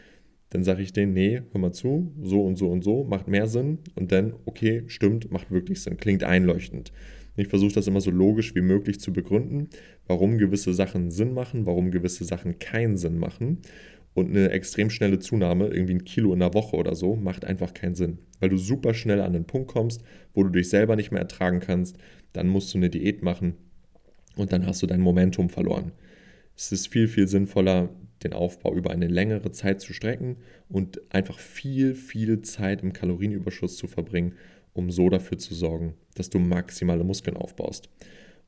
Dann 0.54 0.62
sage 0.62 0.82
ich 0.82 0.92
denen, 0.92 1.14
nee, 1.14 1.42
hör 1.50 1.60
mal 1.60 1.72
zu, 1.72 2.12
so 2.22 2.44
und 2.44 2.54
so 2.54 2.70
und 2.70 2.84
so, 2.84 3.02
macht 3.02 3.26
mehr 3.26 3.48
Sinn. 3.48 3.78
Und 3.96 4.12
dann, 4.12 4.34
okay, 4.44 4.84
stimmt, 4.86 5.32
macht 5.32 5.50
wirklich 5.50 5.82
Sinn, 5.82 5.96
klingt 5.96 6.22
einleuchtend. 6.22 6.92
Ich 7.36 7.48
versuche 7.48 7.72
das 7.72 7.88
immer 7.88 8.00
so 8.00 8.12
logisch 8.12 8.54
wie 8.54 8.60
möglich 8.60 9.00
zu 9.00 9.12
begründen, 9.12 9.68
warum 10.06 10.38
gewisse 10.38 10.72
Sachen 10.72 11.10
Sinn 11.10 11.34
machen, 11.34 11.66
warum 11.66 11.90
gewisse 11.90 12.22
Sachen 12.22 12.60
keinen 12.60 12.96
Sinn 12.96 13.18
machen. 13.18 13.62
Und 14.14 14.30
eine 14.30 14.50
extrem 14.50 14.90
schnelle 14.90 15.18
Zunahme, 15.18 15.66
irgendwie 15.66 15.94
ein 15.94 16.04
Kilo 16.04 16.32
in 16.32 16.38
der 16.38 16.54
Woche 16.54 16.76
oder 16.76 16.94
so, 16.94 17.16
macht 17.16 17.44
einfach 17.44 17.74
keinen 17.74 17.96
Sinn. 17.96 18.18
Weil 18.38 18.50
du 18.50 18.56
super 18.56 18.94
schnell 18.94 19.22
an 19.22 19.32
den 19.32 19.46
Punkt 19.46 19.72
kommst, 19.72 20.04
wo 20.34 20.44
du 20.44 20.50
dich 20.50 20.68
selber 20.68 20.94
nicht 20.94 21.10
mehr 21.10 21.22
ertragen 21.22 21.58
kannst. 21.58 21.98
Dann 22.32 22.46
musst 22.46 22.72
du 22.72 22.78
eine 22.78 22.90
Diät 22.90 23.24
machen 23.24 23.54
und 24.36 24.52
dann 24.52 24.66
hast 24.66 24.84
du 24.84 24.86
dein 24.86 25.00
Momentum 25.00 25.48
verloren. 25.48 25.90
Es 26.56 26.70
ist 26.70 26.86
viel, 26.86 27.08
viel 27.08 27.26
sinnvoller, 27.26 27.88
den 28.22 28.32
Aufbau 28.32 28.74
über 28.74 28.90
eine 28.90 29.06
längere 29.06 29.50
Zeit 29.50 29.80
zu 29.80 29.92
strecken 29.92 30.36
und 30.68 31.00
einfach 31.12 31.38
viel, 31.38 31.94
viel 31.94 32.42
Zeit 32.42 32.82
im 32.82 32.92
Kalorienüberschuss 32.92 33.76
zu 33.76 33.86
verbringen 33.86 34.34
um 34.74 34.90
so 34.90 35.08
dafür 35.08 35.38
zu 35.38 35.54
sorgen, 35.54 35.94
dass 36.14 36.28
du 36.28 36.38
maximale 36.38 37.04
Muskeln 37.04 37.36
aufbaust. 37.36 37.88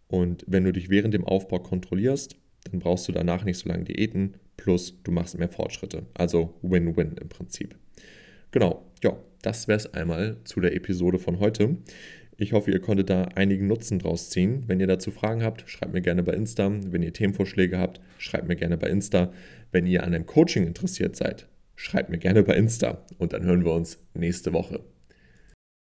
Und 0.08 0.44
wenn 0.46 0.64
du 0.64 0.72
dich 0.72 0.90
während 0.90 1.14
dem 1.14 1.24
Aufbau 1.24 1.60
kontrollierst, 1.60 2.36
dann 2.70 2.80
brauchst 2.80 3.08
du 3.08 3.12
danach 3.12 3.44
nicht 3.44 3.58
so 3.58 3.68
lange 3.68 3.84
Diäten, 3.84 4.34
plus 4.56 5.00
du 5.02 5.12
machst 5.12 5.38
mehr 5.38 5.48
Fortschritte. 5.48 6.04
Also 6.14 6.54
Win-Win 6.62 7.16
im 7.20 7.28
Prinzip. 7.28 7.76
Genau, 8.50 8.84
ja, 9.02 9.16
das 9.42 9.68
wäre 9.68 9.78
es 9.78 9.94
einmal 9.94 10.38
zu 10.44 10.60
der 10.60 10.74
Episode 10.74 11.18
von 11.18 11.38
heute. 11.38 11.76
Ich 12.38 12.52
hoffe, 12.52 12.70
ihr 12.70 12.80
konntet 12.80 13.08
da 13.08 13.24
einigen 13.34 13.66
Nutzen 13.66 13.98
draus 13.98 14.28
ziehen. 14.28 14.64
Wenn 14.66 14.78
ihr 14.78 14.86
dazu 14.86 15.10
Fragen 15.10 15.42
habt, 15.42 15.64
schreibt 15.70 15.94
mir 15.94 16.02
gerne 16.02 16.22
bei 16.22 16.34
Insta. 16.34 16.70
Wenn 16.84 17.02
ihr 17.02 17.12
Themenvorschläge 17.12 17.78
habt, 17.78 18.00
schreibt 18.18 18.46
mir 18.46 18.56
gerne 18.56 18.76
bei 18.76 18.88
Insta. 18.88 19.32
Wenn 19.72 19.86
ihr 19.86 20.02
an 20.02 20.12
einem 20.12 20.26
Coaching 20.26 20.66
interessiert 20.66 21.16
seid, 21.16 21.48
schreibt 21.76 22.10
mir 22.10 22.18
gerne 22.18 22.42
bei 22.42 22.54
Insta. 22.54 23.04
Und 23.16 23.32
dann 23.32 23.42
hören 23.44 23.64
wir 23.64 23.72
uns 23.72 23.98
nächste 24.12 24.52
Woche. 24.52 24.80